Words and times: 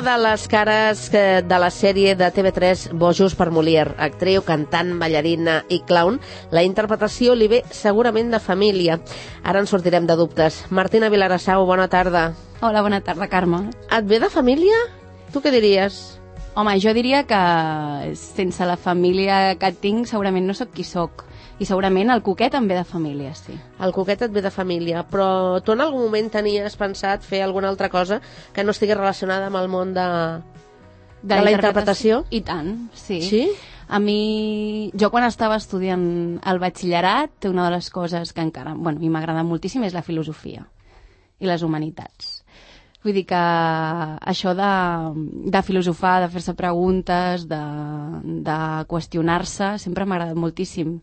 Una 0.00 0.16
de 0.16 0.22
les 0.22 0.48
cares 0.48 1.10
que- 1.10 1.42
de 1.42 1.58
la 1.58 1.68
sèrie 1.68 2.14
de 2.16 2.30
TV3 2.32 2.88
Bojos 2.94 3.34
per 3.34 3.50
Molière, 3.50 3.92
actriu, 3.98 4.40
cantant, 4.42 4.98
ballarina 4.98 5.66
i 5.68 5.80
clown. 5.80 6.18
La 6.50 6.62
interpretació 6.62 7.34
li 7.34 7.48
ve 7.48 7.64
segurament 7.68 8.30
de 8.32 8.40
família. 8.40 8.98
Ara 9.44 9.60
en 9.60 9.66
sortirem 9.66 10.06
de 10.06 10.16
dubtes. 10.16 10.64
Martina 10.70 11.10
Vilarassau, 11.10 11.66
bona 11.66 11.88
tarda. 11.88 12.32
Hola, 12.62 12.80
bona 12.80 13.02
tarda, 13.02 13.28
Carme. 13.28 13.68
Et 13.90 14.06
ve 14.06 14.20
de 14.20 14.30
família? 14.30 14.72
Tu 15.34 15.42
què 15.42 15.50
diries? 15.50 16.18
Home, 16.54 16.80
jo 16.80 16.94
diria 16.94 17.26
que 17.26 18.16
sense 18.16 18.64
la 18.64 18.78
família 18.78 19.58
que 19.58 19.70
tinc 19.72 20.06
segurament 20.06 20.46
no 20.46 20.54
sóc 20.54 20.70
qui 20.72 20.82
sóc. 20.82 21.26
I 21.60 21.66
segurament 21.68 22.08
el 22.08 22.22
coquet 22.24 22.54
em 22.56 22.66
ve 22.70 22.78
de 22.78 22.86
família, 22.88 23.34
sí. 23.36 23.52
El 23.84 23.92
coquet 23.92 24.22
et 24.24 24.32
ve 24.32 24.40
de 24.40 24.52
família, 24.52 25.02
però 25.04 25.60
tu 25.60 25.74
en 25.74 25.82
algun 25.84 26.06
moment 26.06 26.30
tenies 26.32 26.76
pensat 26.80 27.26
fer 27.26 27.42
alguna 27.44 27.68
altra 27.68 27.90
cosa 27.92 28.22
que 28.54 28.64
no 28.64 28.72
estigui 28.72 28.96
relacionada 28.96 29.50
amb 29.50 29.60
el 29.60 29.68
món 29.68 29.92
de, 29.92 30.06
de, 31.20 31.40
la 31.44 31.52
interpretació? 31.52 32.22
I 32.32 32.40
tant, 32.48 32.72
sí. 32.96 33.20
Sí? 33.26 33.42
A 33.90 33.98
mi, 34.00 34.90
jo 34.94 35.10
quan 35.12 35.26
estava 35.26 35.58
estudiant 35.60 36.38
el 36.46 36.60
batxillerat, 36.62 37.48
una 37.50 37.66
de 37.66 37.74
les 37.76 37.90
coses 37.90 38.32
que 38.32 38.40
encara, 38.40 38.72
bueno, 38.72 38.96
a 38.96 39.02
mi 39.02 39.10
m'agrada 39.12 39.42
moltíssim 39.44 39.84
és 39.84 39.96
la 39.96 40.06
filosofia 40.06 40.64
i 41.40 41.48
les 41.48 41.64
humanitats. 41.66 42.38
Vull 43.04 43.16
dir 43.16 43.24
que 43.28 43.40
això 44.32 44.52
de, 44.56 44.70
de 45.52 45.62
filosofar, 45.64 46.20
de 46.22 46.28
fer-se 46.32 46.54
preguntes, 46.56 47.46
de, 47.48 47.60
de 48.44 48.56
qüestionar-se, 48.88 49.74
sempre 49.80 50.04
m'ha 50.04 50.18
agradat 50.20 50.40
moltíssim. 50.40 50.98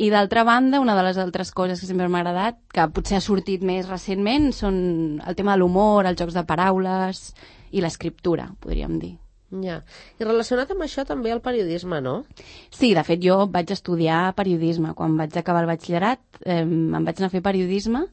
I 0.00 0.08
d'altra 0.08 0.46
banda, 0.48 0.80
una 0.80 0.94
de 0.96 1.04
les 1.04 1.18
altres 1.20 1.50
coses 1.52 1.80
que 1.80 1.86
sempre 1.88 2.08
m'ha 2.08 2.22
agradat, 2.22 2.56
que 2.72 2.86
potser 2.96 3.18
ha 3.18 3.24
sortit 3.24 3.64
més 3.66 3.88
recentment, 3.88 4.48
són 4.56 4.76
el 5.20 5.36
tema 5.36 5.52
de 5.52 5.60
l'humor, 5.60 6.08
els 6.08 6.16
jocs 6.16 6.38
de 6.38 6.44
paraules 6.48 7.26
i 7.70 7.82
l'escriptura, 7.84 8.48
podríem 8.64 8.96
dir. 9.02 9.18
Ja. 9.50 9.80
I 10.16 10.24
relacionat 10.24 10.70
amb 10.72 10.86
això 10.86 11.04
també 11.04 11.34
el 11.34 11.42
periodisme, 11.44 11.98
no? 12.00 12.22
Sí, 12.70 12.94
de 12.94 13.04
fet, 13.04 13.20
jo 13.20 13.42
vaig 13.52 13.72
estudiar 13.74 14.30
periodisme. 14.38 14.94
Quan 14.96 15.18
vaig 15.18 15.36
acabar 15.36 15.64
el 15.66 15.70
batxillerat, 15.72 16.22
eh, 16.44 16.62
em 16.62 17.04
vaig 17.04 17.18
anar 17.18 17.28
a 17.28 17.34
fer 17.34 17.42
periodisme, 17.44 18.06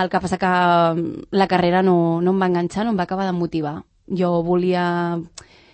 el 0.00 0.08
que 0.08 0.20
passa 0.22 0.38
que 0.38 0.50
mm, 0.50 1.30
la 1.36 1.48
carrera 1.50 1.82
no, 1.82 1.96
no 2.22 2.32
em 2.32 2.40
va 2.40 2.48
enganxar, 2.48 2.86
no 2.86 2.94
em 2.94 3.00
va 3.00 3.08
acabar 3.08 3.26
de 3.26 3.36
motivar. 3.36 3.80
Jo 4.06 4.38
volia 4.46 4.84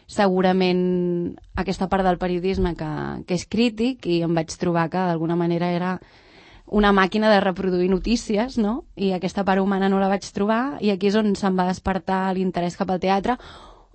segurament 0.06 1.36
aquesta 1.58 1.88
part 1.90 2.06
del 2.06 2.18
periodisme 2.18 2.74
que, 2.78 2.90
que 3.26 3.34
és 3.34 3.46
crític 3.50 4.06
i 4.06 4.22
em 4.22 4.34
vaig 4.34 4.54
trobar 4.58 4.88
que 4.90 5.02
d'alguna 5.02 5.36
manera 5.36 5.70
era 5.74 5.96
una 6.66 6.90
màquina 6.92 7.30
de 7.30 7.40
reproduir 7.40 7.88
notícies, 7.90 8.58
no? 8.58 8.84
I 8.96 9.12
aquesta 9.14 9.44
part 9.46 9.62
humana 9.62 9.88
no 9.88 10.00
la 10.02 10.10
vaig 10.10 10.26
trobar 10.34 10.78
i 10.82 10.90
aquí 10.90 11.10
és 11.10 11.18
on 11.18 11.34
se'm 11.38 11.58
va 11.58 11.68
despertar 11.70 12.34
l'interès 12.34 12.78
cap 12.78 12.90
al 12.90 13.02
teatre 13.02 13.38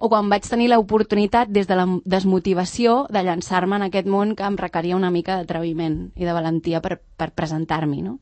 o 0.02 0.10
quan 0.10 0.32
vaig 0.32 0.48
tenir 0.50 0.72
l'oportunitat 0.72 1.52
des 1.54 1.68
de 1.68 1.76
la 1.78 1.86
desmotivació 2.06 3.06
de 3.10 3.22
llançar-me 3.24 3.78
en 3.78 3.88
aquest 3.88 4.08
món 4.08 4.36
que 4.36 4.48
em 4.48 4.58
requeria 4.58 4.98
una 4.98 5.12
mica 5.12 5.38
d'atreviment 5.38 6.12
i 6.16 6.26
de 6.26 6.34
valentia 6.34 6.82
per, 6.82 6.98
per 7.18 7.32
presentar-m'hi, 7.38 8.02
no? 8.02 8.18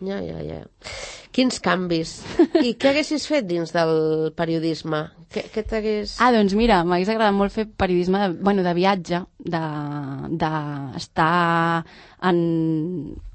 Ja, 0.00 0.20
ja, 0.22 0.38
ja. 0.42 0.62
Quins 1.34 1.58
canvis. 1.62 2.18
I 2.66 2.74
què 2.78 2.92
haguessis 2.92 3.26
fet 3.30 3.46
dins 3.48 3.72
del 3.74 4.32
periodisme? 4.38 5.04
Què, 5.28 5.44
què 5.52 5.62
t'hagués... 5.68 6.14
Ah, 6.24 6.30
doncs 6.32 6.54
mira, 6.56 6.80
m'hagués 6.88 7.10
agradat 7.12 7.36
molt 7.36 7.52
fer 7.52 7.66
periodisme 7.68 8.20
de, 8.22 8.28
bueno, 8.40 8.64
de 8.64 8.72
viatge, 8.78 9.20
de, 9.38 9.62
de 10.40 10.52
estar 10.98 11.84
en... 12.30 12.38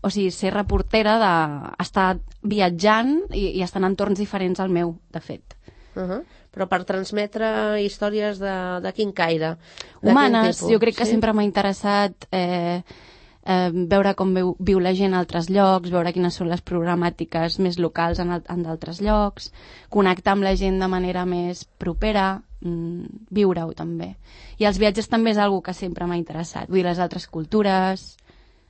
O 0.01 0.11
sigui, 0.11 0.31
ser 0.33 0.53
reportera, 0.55 1.19
d'estar 1.21 2.07
viatjant 2.49 3.13
i, 3.29 3.51
i 3.59 3.65
estar 3.65 3.83
en 3.83 3.91
entorns 3.91 4.23
diferents 4.23 4.63
al 4.63 4.73
meu, 4.73 4.97
de 5.13 5.21
fet. 5.21 5.57
Uh 5.93 6.01
-huh. 6.01 6.21
Però 6.53 6.67
per 6.69 6.83
transmetre 6.85 7.81
històries 7.81 8.39
de, 8.39 8.55
de 8.81 8.91
quin 8.93 9.11
caire? 9.11 9.57
De 10.01 10.11
Humanes, 10.11 10.59
quin 10.59 10.67
tipus? 10.67 10.71
jo 10.73 10.79
crec 10.79 10.97
que 10.97 11.05
sempre 11.05 11.33
m'ha 11.33 11.43
interessat 11.43 12.27
eh, 12.31 12.81
eh, 13.45 13.69
veure 13.73 14.13
com 14.15 14.33
viu, 14.35 14.55
viu 14.59 14.79
la 14.79 14.93
gent 14.95 15.13
a 15.13 15.19
altres 15.23 15.49
llocs, 15.49 15.91
veure 15.91 16.13
quines 16.15 16.35
són 16.39 16.49
les 16.49 16.61
programàtiques 16.61 17.59
més 17.59 17.79
locals 17.79 18.19
en, 18.23 18.31
en 18.39 18.63
d'altres 18.63 19.01
llocs, 19.01 19.51
connectar 19.89 20.33
amb 20.37 20.43
la 20.47 20.55
gent 20.55 20.79
de 20.79 20.87
manera 20.87 21.25
més 21.25 21.65
propera, 21.77 22.41
mm, 22.61 23.27
viure-ho 23.31 23.73
també. 23.73 24.15
I 24.59 24.65
els 24.69 24.79
viatges 24.79 25.09
també 25.09 25.31
és 25.31 25.37
algo 25.37 25.61
que 25.61 25.73
sempre 25.73 26.07
m'ha 26.07 26.17
interessat, 26.19 26.67
vull 26.69 26.81
dir, 26.81 26.87
les 26.89 26.99
altres 26.99 27.27
cultures, 27.27 28.05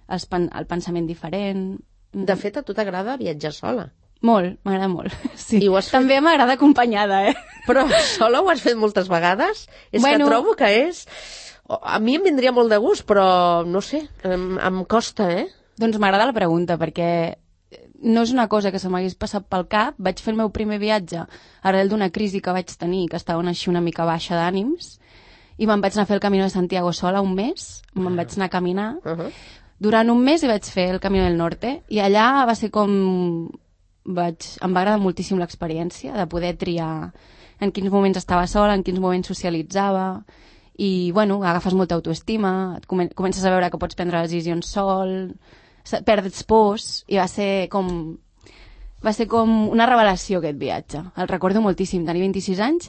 els, 0.07 0.25
pen 0.27 0.49
el 0.53 0.65
pensament 0.69 1.07
diferent... 1.07 1.79
Mm. 2.13 2.25
De 2.29 2.35
fet, 2.37 2.57
a 2.57 2.61
tu 2.61 2.75
t'agrada 2.77 3.15
viatjar 3.17 3.49
sola. 3.53 3.87
Molt, 4.21 4.59
m'agrada 4.63 4.87
molt. 4.87 5.13
Sí. 5.35 5.57
I 5.65 5.67
ho 5.67 5.75
has 5.79 5.87
fet- 5.89 5.97
També 5.99 6.19
m'agrada 6.21 6.53
acompanyada, 6.59 7.23
eh? 7.29 7.33
Però 7.65 7.87
sola 8.13 8.41
ho 8.43 8.49
has 8.51 8.61
fet 8.61 8.77
moltes 8.77 9.09
vegades? 9.09 9.65
És 9.91 10.01
Bueno. 10.01 10.25
que 10.25 10.29
trobo 10.31 10.53
que 10.55 10.69
és... 10.87 11.05
A 11.69 11.99
mi 12.03 12.17
em 12.17 12.25
vindria 12.25 12.51
molt 12.51 12.71
de 12.71 12.79
gust, 12.83 13.05
però 13.07 13.63
no 13.65 13.81
sé, 13.81 14.03
em, 14.27 14.57
em 14.59 14.83
costa, 14.85 15.29
eh? 15.31 15.47
Doncs 15.79 15.97
m'agrada 15.97 16.27
la 16.27 16.35
pregunta, 16.35 16.77
perquè 16.77 17.09
no 18.03 18.25
és 18.27 18.33
una 18.35 18.49
cosa 18.51 18.71
que 18.71 18.81
se 18.83 18.89
m'hagués 18.91 19.15
passat 19.15 19.47
pel 19.49 19.65
cap. 19.71 19.95
Vaig 19.97 20.19
fer 20.19 20.33
el 20.33 20.41
meu 20.41 20.51
primer 20.53 20.77
viatge 20.81 21.23
arrel 21.63 21.89
d'una 21.89 22.11
crisi 22.11 22.41
que 22.43 22.53
vaig 22.53 22.75
tenir, 22.77 23.07
que 23.09 23.17
estava 23.17 23.41
així 23.47 23.71
una 23.71 23.81
mica 23.81 24.05
baixa 24.05 24.35
d'ànims, 24.35 24.97
i 25.57 25.67
me'n 25.69 25.81
vaig 25.81 25.95
anar 25.95 26.03
a 26.03 26.09
fer 26.09 26.17
el 26.17 26.23
Camino 26.23 26.43
de 26.43 26.53
Santiago 26.53 26.91
sola 26.93 27.21
un 27.21 27.33
mes, 27.37 27.81
me'n 27.95 28.15
vaig 28.19 28.35
anar 28.35 28.49
a 28.49 28.55
caminar. 28.57 28.89
Uh 29.05 29.15
-huh. 29.17 29.31
Durant 29.79 30.09
un 30.09 30.21
mes 30.23 30.43
hi 30.43 30.47
vaig 30.47 30.63
fer 30.65 30.89
el 30.91 30.99
Camino 30.99 31.23
del 31.23 31.37
Norte, 31.37 31.83
i 31.87 31.99
allà 31.99 32.45
va 32.45 32.55
ser 32.55 32.69
com... 32.71 33.49
Vaig... 34.05 34.35
Em 34.61 34.73
va 34.73 34.81
agradar 34.81 34.99
moltíssim 34.99 35.39
l'experiència 35.39 36.13
de 36.13 36.27
poder 36.27 36.57
triar 36.57 37.13
en 37.59 37.71
quins 37.71 37.89
moments 37.89 38.17
estava 38.17 38.47
sola, 38.47 38.73
en 38.73 38.83
quins 38.83 38.99
moments 38.99 39.27
socialitzava, 39.27 40.25
i, 40.77 41.11
bueno, 41.13 41.37
agafes 41.43 41.73
molta 41.77 41.95
autoestima, 41.95 42.75
et 42.79 42.85
comen 42.89 43.09
comences 43.13 43.45
a 43.45 43.51
veure 43.53 43.69
que 43.69 43.77
pots 43.81 43.95
prendre 43.95 44.21
decisions 44.25 44.67
sol, 44.73 45.33
perds 46.05 46.43
pors, 46.49 47.03
i 47.07 47.17
va 47.21 47.27
ser 47.27 47.67
com... 47.69 48.17
Va 49.03 49.11
ser 49.11 49.25
com 49.27 49.49
una 49.67 49.83
revelació 49.85 50.39
aquest 50.39 50.55
viatge. 50.57 51.01
El 51.19 51.27
recordo 51.27 51.59
moltíssim, 51.61 52.05
tenia 52.07 52.23
26 52.23 52.59
anys, 52.63 52.85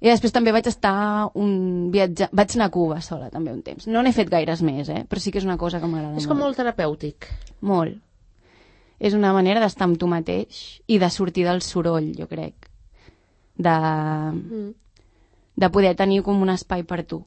i 0.00 0.08
després 0.08 0.32
també 0.32 0.54
vaig 0.56 0.64
estar 0.70 1.28
un 1.36 1.90
viatge... 1.92 2.30
Vaig 2.32 2.54
anar 2.56 2.70
a 2.70 2.72
Cuba 2.72 3.02
sola, 3.04 3.28
també, 3.28 3.52
un 3.52 3.60
temps. 3.62 3.84
No 3.86 4.00
n'he 4.00 4.14
fet 4.16 4.30
gaires 4.32 4.62
més, 4.64 4.88
eh? 4.88 5.02
Però 5.04 5.20
sí 5.20 5.28
que 5.30 5.36
és 5.42 5.44
una 5.44 5.58
cosa 5.60 5.76
que 5.82 5.86
m'agrada 5.90 6.16
És 6.16 6.24
molt. 6.24 6.30
com 6.32 6.40
molt 6.40 6.56
terapèutic. 6.56 7.28
Molt. 7.60 7.98
És 8.98 9.12
una 9.16 9.34
manera 9.36 9.60
d'estar 9.60 9.84
amb 9.90 10.00
tu 10.00 10.08
mateix 10.08 10.80
i 10.88 10.96
de 11.00 11.10
sortir 11.12 11.44
del 11.44 11.60
soroll, 11.64 12.08
jo 12.16 12.26
crec. 12.28 12.70
De, 13.60 13.76
Mm. 14.32 14.72
De 15.56 15.70
poder 15.70 15.96
tenir 15.96 16.22
com 16.22 16.40
un 16.42 16.50
espai 16.50 16.84
per 16.84 17.04
tu 17.04 17.24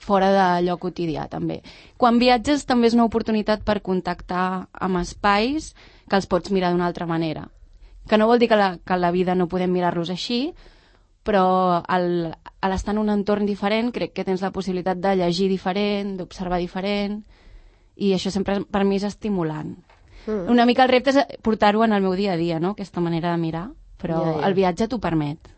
fora 0.00 0.30
d'allò 0.32 0.76
quotidià, 0.80 1.28
també. 1.30 1.60
Quan 1.96 2.18
viatges 2.18 2.66
també 2.66 2.88
és 2.88 2.96
una 2.96 3.06
oportunitat 3.06 3.64
per 3.64 3.80
contactar 3.82 4.68
amb 4.72 5.00
espais 5.00 5.72
que 6.08 6.16
els 6.16 6.26
pots 6.26 6.50
mirar 6.50 6.72
d'una 6.72 6.86
altra 6.86 7.06
manera. 7.06 7.48
Que 8.08 8.18
no 8.18 8.26
vol 8.28 8.38
dir 8.38 8.48
que 8.48 8.58
la, 8.58 8.76
que 8.84 8.98
la 8.98 9.12
vida 9.14 9.34
no 9.34 9.48
podem 9.48 9.72
mirar-los 9.72 10.10
així, 10.10 10.54
però 11.24 11.80
al, 11.88 12.34
a 12.60 12.68
l'estar 12.68 12.92
en 12.92 13.00
un 13.00 13.12
entorn 13.12 13.46
diferent 13.48 13.90
crec 13.94 14.12
que 14.12 14.26
tens 14.26 14.42
la 14.44 14.52
possibilitat 14.52 15.00
de 15.00 15.14
llegir 15.16 15.48
diferent, 15.48 16.18
d'observar 16.18 16.60
diferent, 16.60 17.22
i 17.96 18.12
això 18.12 18.30
sempre 18.34 18.60
per 18.64 18.84
mi 18.84 18.98
és 18.98 19.08
estimulant. 19.08 19.72
Mm. 20.26 20.50
Una 20.52 20.66
mica 20.68 20.84
el 20.84 20.92
repte 20.92 21.14
és 21.14 21.40
portar-ho 21.44 21.84
en 21.84 21.96
el 21.96 22.04
meu 22.04 22.14
dia 22.18 22.34
a 22.34 22.40
dia, 22.40 22.60
no?, 22.60 22.74
aquesta 22.74 23.00
manera 23.00 23.32
de 23.32 23.40
mirar, 23.40 23.68
però 24.00 24.20
Ja, 24.20 24.32
ja. 24.40 24.46
el 24.48 24.54
viatge 24.54 24.88
t'ho 24.88 25.00
permet. 25.00 25.53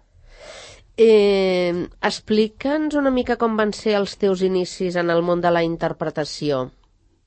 Eh, 0.96 1.88
Explica'ns 2.00 2.96
una 2.96 3.12
mica 3.12 3.36
com 3.36 3.56
van 3.56 3.74
ser 3.76 3.98
els 3.98 4.16
teus 4.16 4.42
inicis 4.42 4.96
en 4.96 5.12
el 5.12 5.22
món 5.22 5.44
de 5.44 5.52
la 5.52 5.62
interpretació. 5.66 6.70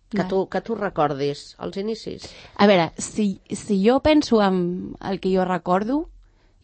Que 0.10 0.24
tu, 0.26 0.48
que 0.50 0.58
tu 0.66 0.74
recordis, 0.74 1.54
els 1.62 1.76
inicis. 1.78 2.24
A 2.58 2.66
veure, 2.66 2.88
si, 2.98 3.44
si 3.54 3.78
jo 3.84 4.00
penso 4.02 4.42
en 4.42 4.96
el 5.06 5.20
que 5.22 5.30
jo 5.30 5.46
recordo, 5.46 6.00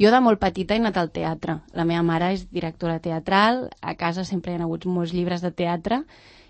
jo 0.02 0.10
de 0.10 0.20
molt 0.20 0.42
petita 0.42 0.74
he 0.74 0.82
anat 0.82 0.98
al 0.98 1.12
teatre. 1.14 1.60
La 1.78 1.86
meva 1.86 2.02
mare 2.02 2.32
és 2.34 2.48
directora 2.50 2.98
teatral, 3.00 3.68
a 3.86 3.94
casa 4.02 4.26
sempre 4.26 4.52
hi 4.52 4.58
ha 4.58 4.66
hagut 4.66 4.90
molts 4.90 5.14
llibres 5.14 5.46
de 5.46 5.54
teatre 5.54 6.02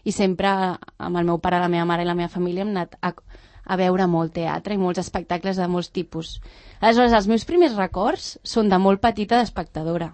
i 0.07 0.15
sempre 0.15 0.47
amb 0.47 1.19
el 1.19 1.27
meu 1.27 1.41
pare, 1.43 1.59
la 1.59 1.67
meva 1.67 1.85
mare 1.89 2.07
i 2.07 2.07
la 2.07 2.15
meva 2.15 2.31
família 2.31 2.63
hem 2.63 2.71
anat 2.71 2.95
a, 3.03 3.11
a 3.11 3.75
veure 3.75 4.07
molt 4.07 4.31
teatre 4.39 4.73
i 4.77 4.79
molts 4.79 5.03
espectacles 5.03 5.59
de 5.59 5.67
molts 5.67 5.91
tipus. 5.91 6.37
Aleshores, 6.79 7.11
els 7.11 7.27
meus 7.27 7.43
primers 7.43 7.75
records 7.75 8.37
són 8.41 8.71
de 8.71 8.79
molt 8.79 9.03
petita 9.03 9.41
d'espectadora. 9.41 10.13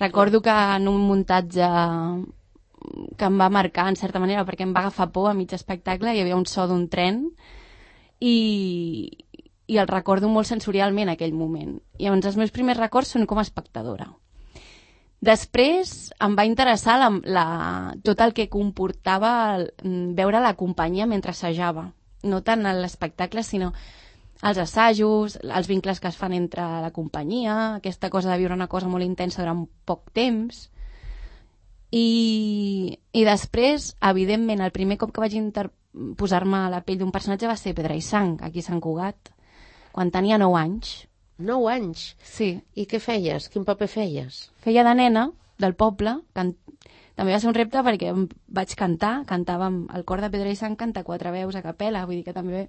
Recordo 0.00 0.40
que 0.40 0.50
en 0.50 0.88
un 0.88 1.02
muntatge 1.04 1.66
que 3.20 3.26
em 3.28 3.36
va 3.40 3.50
marcar 3.52 3.88
en 3.90 3.98
certa 4.00 4.22
manera 4.22 4.46
perquè 4.48 4.64
em 4.64 4.72
va 4.72 4.80
agafar 4.86 5.10
por 5.12 5.28
a 5.28 5.34
mig 5.36 5.52
espectacle, 5.52 6.14
hi 6.14 6.22
havia 6.22 6.38
un 6.38 6.46
so 6.48 6.64
d'un 6.70 6.86
tren 6.88 7.26
i, 8.18 8.36
i 9.68 9.76
el 9.76 9.90
recordo 9.90 10.32
molt 10.32 10.48
sensorialment 10.48 11.12
aquell 11.12 11.36
moment. 11.36 11.76
I 11.98 12.08
llavors 12.08 12.32
els 12.32 12.40
meus 12.40 12.54
primers 12.56 12.80
records 12.80 13.12
són 13.12 13.28
com 13.28 13.38
a 13.38 13.44
espectadora. 13.44 14.08
Després 15.20 16.14
em 16.24 16.34
va 16.36 16.48
interessar 16.48 16.96
la, 16.96 17.10
la, 17.28 17.46
tot 18.02 18.22
el 18.24 18.32
que 18.32 18.48
comportava 18.48 19.32
mm, 19.60 20.14
veure 20.16 20.40
la 20.40 20.56
companyia 20.56 21.06
mentre 21.06 21.36
assajava. 21.36 21.90
No 22.24 22.40
tant 22.44 22.64
l'espectacle, 22.64 23.44
sinó 23.44 23.74
els 24.40 24.58
assajos, 24.58 25.36
els 25.42 25.68
vincles 25.68 26.00
que 26.00 26.08
es 26.08 26.16
fan 26.16 26.32
entre 26.32 26.64
la 26.80 26.92
companyia, 26.96 27.56
aquesta 27.76 28.08
cosa 28.10 28.30
de 28.32 28.38
viure 28.40 28.56
una 28.56 28.70
cosa 28.72 28.88
molt 28.88 29.04
intensa 29.04 29.42
durant 29.42 29.66
poc 29.84 30.08
temps. 30.16 30.68
I, 31.90 32.96
i 33.12 33.26
després, 33.26 33.94
evidentment, 34.00 34.62
el 34.64 34.72
primer 34.72 34.96
cop 34.96 35.12
que 35.12 35.20
vaig 35.24 35.36
posar-me 36.16 36.64
a 36.64 36.70
la 36.70 36.82
pell 36.86 37.00
d'un 37.00 37.12
personatge 37.12 37.50
va 37.50 37.58
ser 37.58 37.74
Pedra 37.74 37.96
i 37.98 38.02
Sang, 38.04 38.38
aquí 38.46 38.62
a 38.62 38.68
Sant 38.68 38.80
Cugat, 38.80 39.32
quan 39.92 40.12
tenia 40.14 40.38
9 40.38 40.58
anys. 40.60 40.94
9 41.40 41.72
anys? 41.72 42.14
Sí. 42.22 42.52
I 42.78 42.86
què 42.86 43.00
feies? 43.02 43.48
Quin 43.50 43.66
paper 43.66 43.88
feies? 43.90 44.46
Feia 44.62 44.84
de 44.86 44.94
nena 44.94 45.30
del 45.60 45.74
poble, 45.74 46.20
can... 46.32 46.54
també 47.18 47.34
va 47.34 47.40
ser 47.42 47.50
un 47.50 47.58
repte 47.58 47.82
perquè 47.84 48.14
vaig 48.48 48.72
cantar, 48.78 49.26
cantàvem 49.28 49.82
el 49.96 50.06
cor 50.08 50.22
de 50.22 50.30
Pedra 50.32 50.52
i 50.52 50.56
Sang, 50.56 50.78
canta 50.78 51.04
quatre 51.04 51.34
veus 51.34 51.58
a 51.58 51.64
capella, 51.66 52.06
vull 52.06 52.22
dir 52.22 52.28
que 52.28 52.36
també 52.36 52.68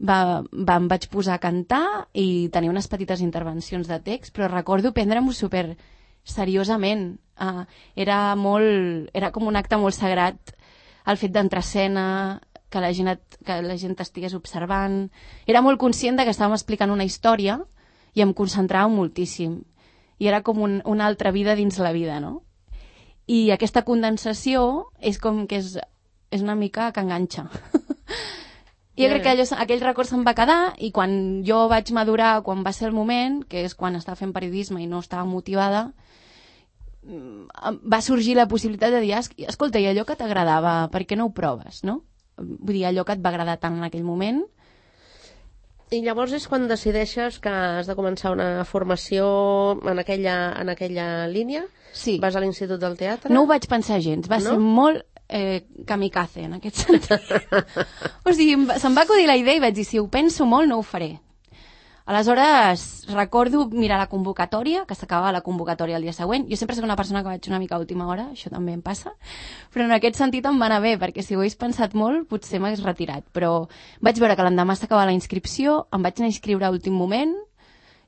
va, 0.00 0.42
va, 0.52 0.76
em 0.76 0.88
vaig 0.90 1.08
posar 1.12 1.36
a 1.36 1.42
cantar 1.42 2.08
i 2.12 2.48
tenia 2.52 2.72
unes 2.72 2.88
petites 2.90 3.22
intervencions 3.22 3.88
de 3.88 4.00
text, 4.02 4.34
però 4.34 4.48
recordo 4.50 4.92
prendre-m'ho 4.92 5.32
super 5.32 5.76
seriosament. 6.24 7.14
Uh, 7.40 7.64
era 7.96 8.34
molt... 8.38 9.10
era 9.14 9.30
com 9.34 9.46
un 9.46 9.56
acte 9.56 9.78
molt 9.78 9.96
sagrat 9.96 10.54
el 11.06 11.18
fet 11.20 11.34
d'entrar 11.34 11.60
escena, 11.60 12.40
que 12.70 12.80
la 12.80 12.92
gent, 12.92 13.12
que 13.44 13.60
la 13.62 13.76
gent 13.78 13.94
estigués 14.02 14.34
observant... 14.34 15.10
Era 15.46 15.62
molt 15.62 15.78
conscient 15.78 16.18
de 16.18 16.24
que 16.26 16.34
estàvem 16.34 16.56
explicant 16.56 16.90
una 16.90 17.06
història 17.06 17.60
i 18.14 18.24
em 18.24 18.34
concentrava 18.34 18.90
moltíssim. 18.90 19.60
I 20.18 20.30
era 20.30 20.42
com 20.46 20.62
un, 20.62 20.80
una 20.86 21.06
altra 21.06 21.30
vida 21.34 21.54
dins 21.58 21.78
la 21.78 21.92
vida, 21.92 22.20
no? 22.20 22.42
I 23.26 23.50
aquesta 23.54 23.84
condensació 23.84 24.90
és 25.00 25.20
com 25.22 25.46
que 25.50 25.60
és, 25.62 25.76
és 26.34 26.42
una 26.42 26.56
mica 26.58 26.90
que 26.92 27.04
enganxa. 27.04 27.48
I 28.94 29.02
jo 29.02 29.10
crec 29.10 29.24
que 29.24 29.30
allò, 29.34 29.44
aquell 29.58 29.80
record 29.82 30.06
se'm 30.06 30.22
va 30.26 30.36
quedar 30.38 30.74
i 30.78 30.92
quan 30.94 31.42
jo 31.46 31.64
vaig 31.68 31.90
madurar, 31.92 32.42
quan 32.46 32.62
va 32.62 32.72
ser 32.72 32.86
el 32.88 32.94
moment, 32.94 33.40
que 33.48 33.64
és 33.66 33.74
quan 33.74 33.96
estava 33.98 34.16
fent 34.16 34.32
periodisme 34.32 34.82
i 34.82 34.86
no 34.86 35.00
estava 35.02 35.24
motivada, 35.26 35.88
Mm, 37.04 37.48
va 37.84 38.00
sorgir 38.00 38.34
la 38.36 38.48
possibilitat 38.48 38.94
de 38.94 39.00
dir, 39.04 39.12
escolta, 39.48 39.80
i 39.80 39.86
allò 39.90 40.06
que 40.08 40.16
t'agradava, 40.16 40.88
per 40.92 41.04
què 41.04 41.18
no 41.20 41.28
ho 41.28 41.34
proves, 41.36 41.82
no? 41.84 42.00
Vull 42.38 42.78
dir, 42.78 42.86
allò 42.88 43.04
que 43.04 43.16
et 43.16 43.24
va 43.24 43.32
agradar 43.34 43.58
tant 43.60 43.76
en 43.76 43.84
aquell 43.84 44.06
moment. 44.06 44.40
I 45.92 46.00
llavors 46.02 46.32
és 46.34 46.46
quan 46.48 46.64
decideixes 46.66 47.36
que 47.44 47.52
has 47.52 47.86
de 47.86 47.94
començar 47.94 48.32
una 48.32 48.64
formació 48.64 49.26
en 49.84 50.00
aquella, 50.00 50.36
en 50.58 50.72
aquella 50.72 51.26
línia? 51.28 51.66
Sí. 51.92 52.16
Vas 52.22 52.34
a 52.34 52.42
l'Institut 52.42 52.80
del 52.80 52.96
Teatre? 52.98 53.30
No 53.30 53.44
ho 53.44 53.50
vaig 53.50 53.68
pensar 53.70 54.00
gens, 54.02 54.30
va 54.30 54.40
no? 54.40 54.54
ser 54.54 54.58
molt 54.58 55.04
eh, 55.28 55.64
kamikaze 55.86 56.44
en 56.44 56.58
aquest 56.58 56.84
sentit. 56.84 57.12
o 58.24 58.32
sigui, 58.32 58.56
se'm 58.78 58.96
va 58.96 59.04
acudir 59.04 59.28
la 59.28 59.38
idea 59.40 59.56
i 59.56 59.62
vaig 59.62 59.76
dir, 59.76 59.86
si 59.88 60.00
ho 60.00 60.08
penso 60.08 60.46
molt 60.46 60.68
no 60.68 60.78
ho 60.78 60.86
faré. 60.86 61.14
Aleshores, 62.06 63.06
recordo 63.08 63.64
mirar 63.72 63.96
la 63.96 64.10
convocatòria, 64.12 64.82
que 64.84 64.92
s'acabava 64.94 65.32
la 65.32 65.40
convocatòria 65.40 65.96
el 65.96 66.04
dia 66.04 66.12
següent. 66.12 66.44
Jo 66.50 66.58
sempre 66.60 66.76
soc 66.76 66.84
una 66.84 66.98
persona 67.00 67.22
que 67.22 67.30
vaig 67.32 67.48
una 67.48 67.60
mica 67.62 67.78
a 67.78 67.80
última 67.80 68.10
hora, 68.12 68.26
això 68.34 68.52
també 68.52 68.74
em 68.76 68.82
passa, 68.84 69.14
però 69.72 69.86
en 69.86 69.94
aquest 69.96 70.20
sentit 70.20 70.44
em 70.44 70.60
va 70.60 70.68
anar 70.68 70.82
bé, 70.84 70.98
perquè 71.00 71.24
si 71.24 71.32
ho 71.32 71.40
hagués 71.40 71.56
pensat 71.56 71.96
molt, 71.96 72.26
potser 72.28 72.60
m'hagués 72.60 72.84
retirat. 72.84 73.24
Però 73.32 73.70
vaig 74.04 74.20
veure 74.20 74.36
que 74.36 74.44
l'endemà 74.44 74.76
s'acabava 74.76 75.08
la 75.08 75.16
inscripció, 75.16 75.86
em 75.96 76.04
vaig 76.04 76.20
anar 76.20 76.28
a 76.28 76.34
inscriure 76.34 76.68
a 76.68 76.74
últim 76.76 76.92
moment 76.92 77.32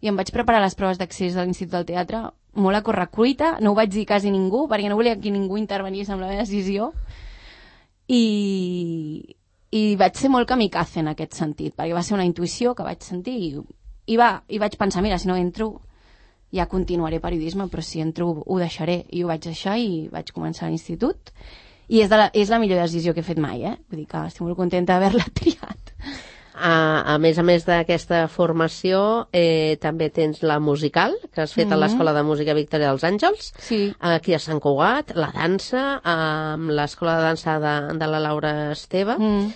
i 0.05 0.13
em 0.13 0.21
vaig 0.21 0.29
preparar 0.29 0.61
les 0.61 0.77
proves 0.77 1.01
d'accés 1.01 1.33
de 1.33 1.47
l'Institut 1.47 1.73
del 1.73 1.89
Teatre 1.89 2.27
molt 2.57 2.79
a 2.79 2.83
correcuita, 2.83 3.57
no 3.61 3.73
ho 3.73 3.79
vaig 3.79 3.93
dir 3.93 4.07
quasi 4.09 4.33
ningú, 4.33 4.67
perquè 4.71 4.91
no 4.91 4.99
volia 4.99 5.17
que 5.21 5.33
ningú 5.33 5.59
intervenís 5.61 6.11
amb 6.11 6.25
la 6.25 6.31
meva 6.33 6.45
decisió. 6.45 6.93
I, 8.09 9.37
i 9.75 9.83
vaig 10.01 10.19
ser 10.19 10.31
molt 10.31 10.49
kamikaze 10.49 11.03
en 11.03 11.11
aquest 11.13 11.35
sentit, 11.39 11.75
perquè 11.77 11.95
va 11.97 12.05
ser 12.07 12.17
una 12.17 12.27
intuïció 12.29 12.75
que 12.75 12.87
vaig 12.87 13.03
sentir 13.03 13.37
i 13.37 13.51
i, 14.07 14.17
va, 14.17 14.31
I 14.49 14.61
vaig 14.63 14.77
pensar, 14.79 15.03
mira, 15.03 15.19
si 15.19 15.29
no 15.29 15.37
entro 15.37 15.81
ja 16.55 16.69
continuaré 16.71 17.19
periodisme, 17.21 17.67
però 17.69 17.83
si 17.83 18.01
entro 18.01 18.29
ho 18.47 18.59
deixaré. 18.59 19.01
I 19.11 19.25
ho 19.25 19.31
vaig 19.31 19.43
deixar 19.49 19.77
i 19.83 20.07
vaig 20.13 20.31
començar 20.35 20.67
a 20.67 20.71
l'institut. 20.71 21.33
I 21.89 22.03
és, 22.03 22.11
de 22.11 22.19
la, 22.19 22.31
és 22.35 22.51
la 22.51 22.61
millor 22.63 22.81
decisió 22.83 23.15
que 23.15 23.23
he 23.23 23.27
fet 23.27 23.41
mai, 23.43 23.65
eh? 23.67 23.75
Vull 23.91 24.03
dir 24.03 24.09
que 24.11 24.23
estic 24.31 24.47
molt 24.47 24.59
contenta 24.59 24.95
d'haver-la 24.95 25.27
triat. 25.41 25.93
A, 26.57 27.03
a 27.13 27.19
més 27.21 27.37
a 27.37 27.45
més 27.45 27.67
d'aquesta 27.69 28.23
formació, 28.33 29.29
eh, 29.37 29.77
també 29.83 30.09
tens 30.09 30.41
la 30.41 30.57
musical, 30.59 31.13
que 31.35 31.43
has 31.43 31.53
fet 31.53 31.67
mm 31.67 31.69
-hmm. 31.69 31.73
a 31.73 31.77
mm-hmm. 31.77 31.83
l'Escola 31.83 32.13
de 32.13 32.23
Música 32.23 32.55
Victòria 32.55 32.89
dels 32.89 33.05
Àngels, 33.05 33.53
sí. 33.59 33.95
aquí 34.01 34.35
a 34.35 34.39
Sant 34.39 34.61
Cugat, 34.61 35.15
la 35.15 35.31
dansa, 35.35 36.01
amb 36.03 36.71
l'Escola 36.71 37.17
de 37.17 37.23
Dansa 37.23 37.59
de, 37.59 37.99
de 37.99 38.07
la 38.07 38.21
Laura 38.21 38.73
Esteve, 38.73 39.19
mm 39.19 39.53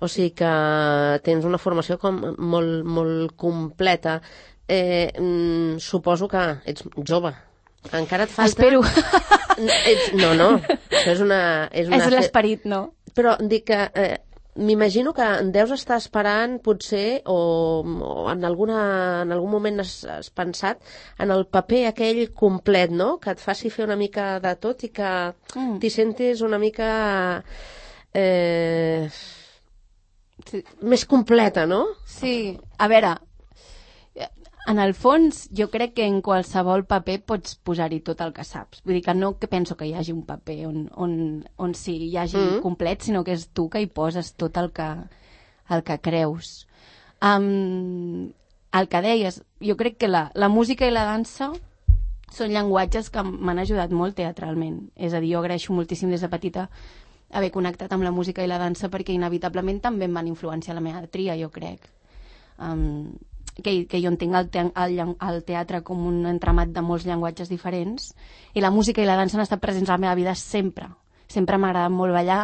o 0.00 0.08
sigui 0.08 0.32
que 0.32 0.50
tens 1.24 1.44
una 1.44 1.60
formació 1.60 1.98
com 2.00 2.22
molt, 2.38 2.86
molt 2.88 3.36
completa. 3.36 4.18
Eh, 4.70 5.10
mm, 5.12 5.78
suposo 5.82 6.28
que 6.30 6.40
ets 6.70 6.86
jove. 7.04 7.34
Encara 7.92 8.24
et 8.24 8.32
falta... 8.32 8.48
Espero. 8.48 8.80
Ets... 9.60 10.12
No, 10.16 10.32
no. 10.38 10.54
Això 10.88 11.12
és 11.12 11.20
una... 11.24 11.40
És, 11.68 11.90
una... 11.90 12.00
és 12.00 12.14
l'esperit, 12.14 12.64
no? 12.64 12.94
Però 13.16 13.36
dic 13.40 13.66
que... 13.68 13.80
Eh, 13.92 14.16
M'imagino 14.58 15.12
que 15.14 15.26
deus 15.54 15.70
estar 15.76 15.96
esperant, 16.00 16.56
potser, 16.64 17.22
o, 17.30 17.36
o 17.86 18.24
en, 18.32 18.44
alguna, 18.44 18.80
en 19.22 19.30
algun 19.32 19.52
moment 19.52 19.78
has, 19.84 19.92
has 20.10 20.30
pensat 20.34 20.82
en 21.22 21.30
el 21.30 21.46
paper 21.46 21.84
aquell 21.90 22.24
complet, 22.34 22.90
no?, 22.90 23.12
que 23.22 23.30
et 23.30 23.40
faci 23.40 23.70
fer 23.70 23.86
una 23.86 23.98
mica 24.00 24.40
de 24.42 24.54
tot 24.58 24.82
i 24.82 24.90
que 24.90 25.10
mm. 25.54 25.78
t'hi 25.82 25.92
sentis 25.94 26.42
una 26.42 26.58
mica... 26.58 26.90
Eh, 28.10 29.06
sí. 30.50 30.64
més 30.82 31.06
completa, 31.06 31.64
no? 31.70 31.84
Sí, 32.10 32.34
a 32.78 32.90
veure, 32.90 33.14
en 34.66 34.78
el 34.78 34.92
fons 34.94 35.48
jo 35.56 35.68
crec 35.72 35.94
que 35.96 36.06
en 36.06 36.20
qualsevol 36.22 36.84
paper 36.88 37.20
pots 37.26 37.56
posar-hi 37.64 38.00
tot 38.06 38.20
el 38.20 38.34
que 38.36 38.44
saps. 38.44 38.82
Vull 38.84 38.98
dir 38.98 39.04
que 39.06 39.14
no 39.14 39.32
que 39.38 39.48
penso 39.48 39.76
que 39.76 39.88
hi 39.88 39.94
hagi 39.94 40.12
un 40.12 40.24
paper 40.26 40.58
on, 40.68 40.84
on, 40.94 41.14
on 41.56 41.74
sí, 41.74 41.96
hi 42.08 42.16
hagi 42.16 42.36
mm 42.36 42.48
-hmm. 42.48 42.60
complet, 42.60 43.02
sinó 43.02 43.24
que 43.24 43.32
és 43.32 43.48
tu 43.48 43.68
que 43.68 43.80
hi 43.80 43.86
poses 43.86 44.34
tot 44.34 44.56
el 44.56 44.70
que, 44.72 44.90
el 45.68 45.82
que 45.82 45.98
creus. 45.98 46.66
Um, 47.22 48.32
el 48.72 48.88
que 48.88 49.02
deies, 49.02 49.42
jo 49.60 49.76
crec 49.76 49.96
que 49.96 50.08
la, 50.08 50.30
la 50.34 50.48
música 50.48 50.86
i 50.86 50.90
la 50.90 51.04
dansa 51.04 51.52
són 52.30 52.50
llenguatges 52.50 53.10
que 53.10 53.22
m'han 53.22 53.58
ajudat 53.58 53.90
molt 53.90 54.14
teatralment. 54.14 54.90
És 54.94 55.14
a 55.14 55.20
dir, 55.20 55.34
jo 55.34 55.40
agraeixo 55.40 55.72
moltíssim 55.72 56.10
des 56.10 56.20
de 56.20 56.28
petita 56.28 56.68
haver 57.30 57.50
connectat 57.50 57.92
amb 57.92 58.02
la 58.02 58.10
música 58.10 58.44
i 58.44 58.46
la 58.46 58.58
dansa 58.58 58.90
perquè 58.90 59.14
inevitablement 59.14 59.80
també 59.80 60.04
em 60.04 60.14
van 60.14 60.28
influenciar 60.28 60.74
la 60.74 60.80
meva 60.80 61.06
tria, 61.06 61.36
jo 61.36 61.50
crec. 61.50 61.88
Um, 62.58 63.16
que, 63.62 63.86
que 63.86 64.00
jo 64.02 64.10
entenc 64.12 64.34
el, 64.38 64.48
te 64.50 64.64
el, 64.68 64.98
el 65.00 65.42
teatre 65.44 65.82
com 65.86 66.06
un 66.06 66.24
entramat 66.30 66.72
de 66.74 66.82
molts 66.84 67.06
llenguatges 67.08 67.50
diferents 67.52 68.10
i 68.54 68.64
la 68.64 68.72
música 68.74 69.02
i 69.02 69.08
la 69.08 69.18
dansa 69.20 69.38
han 69.38 69.44
estat 69.46 69.62
presents 69.62 69.90
a 69.90 69.96
la 69.96 70.04
meva 70.06 70.16
vida 70.18 70.34
sempre. 70.34 70.90
Sempre 71.30 71.58
m'ha 71.58 71.70
agradat 71.70 71.94
molt 71.94 72.14
ballar, 72.16 72.42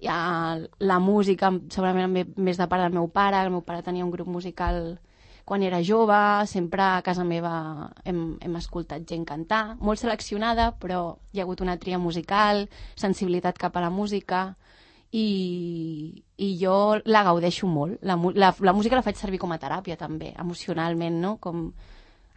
ja, 0.00 0.58
la 0.78 0.98
música 1.02 1.50
segurament 1.68 2.34
més 2.36 2.58
de 2.58 2.66
part 2.70 2.86
del 2.86 2.94
meu 2.94 3.10
pare, 3.12 3.42
el 3.42 3.52
meu 3.52 3.62
pare 3.66 3.82
tenia 3.82 4.06
un 4.06 4.14
grup 4.14 4.28
musical 4.30 4.98
quan 5.48 5.62
era 5.64 5.80
jove, 5.80 6.46
sempre 6.46 6.82
a 6.84 7.02
casa 7.02 7.24
meva 7.24 7.90
hem, 8.04 8.36
hem 8.44 8.56
escoltat 8.60 9.06
gent 9.08 9.24
cantar, 9.24 9.78
molt 9.80 10.00
seleccionada, 10.00 10.74
però 10.76 11.16
hi 11.32 11.40
ha 11.40 11.46
hagut 11.46 11.62
una 11.64 11.78
tria 11.80 11.98
musical, 11.98 12.66
sensibilitat 13.00 13.56
cap 13.56 13.76
a 13.76 13.84
la 13.86 13.88
música, 13.88 14.58
i, 15.12 16.24
i 16.36 16.48
jo 16.60 17.00
la 17.04 17.22
gaudeixo 17.24 17.66
molt. 17.66 18.02
La, 18.02 18.16
la, 18.34 18.54
la 18.60 18.74
música 18.76 18.98
la 18.98 19.04
faig 19.06 19.16
servir 19.16 19.40
com 19.40 19.52
a 19.52 19.60
teràpia, 19.60 19.96
també, 19.96 20.34
emocionalment, 20.38 21.20
no? 21.22 21.36
Com 21.40 21.70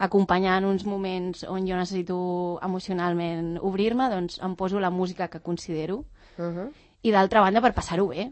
acompanyar 0.01 0.57
en 0.61 0.65
uns 0.65 0.85
moments 0.89 1.43
on 1.45 1.67
jo 1.69 1.77
necessito 1.77 2.17
emocionalment 2.65 3.57
obrir-me, 3.61 4.09
doncs 4.09 4.39
em 4.41 4.55
poso 4.57 4.79
la 4.79 4.89
música 4.89 5.27
que 5.27 5.41
considero. 5.41 6.05
Uh 6.37 6.45
-huh. 6.45 6.69
I 7.03 7.11
d'altra 7.11 7.41
banda, 7.41 7.61
per 7.61 7.73
passar-ho 7.73 8.07
bé, 8.07 8.31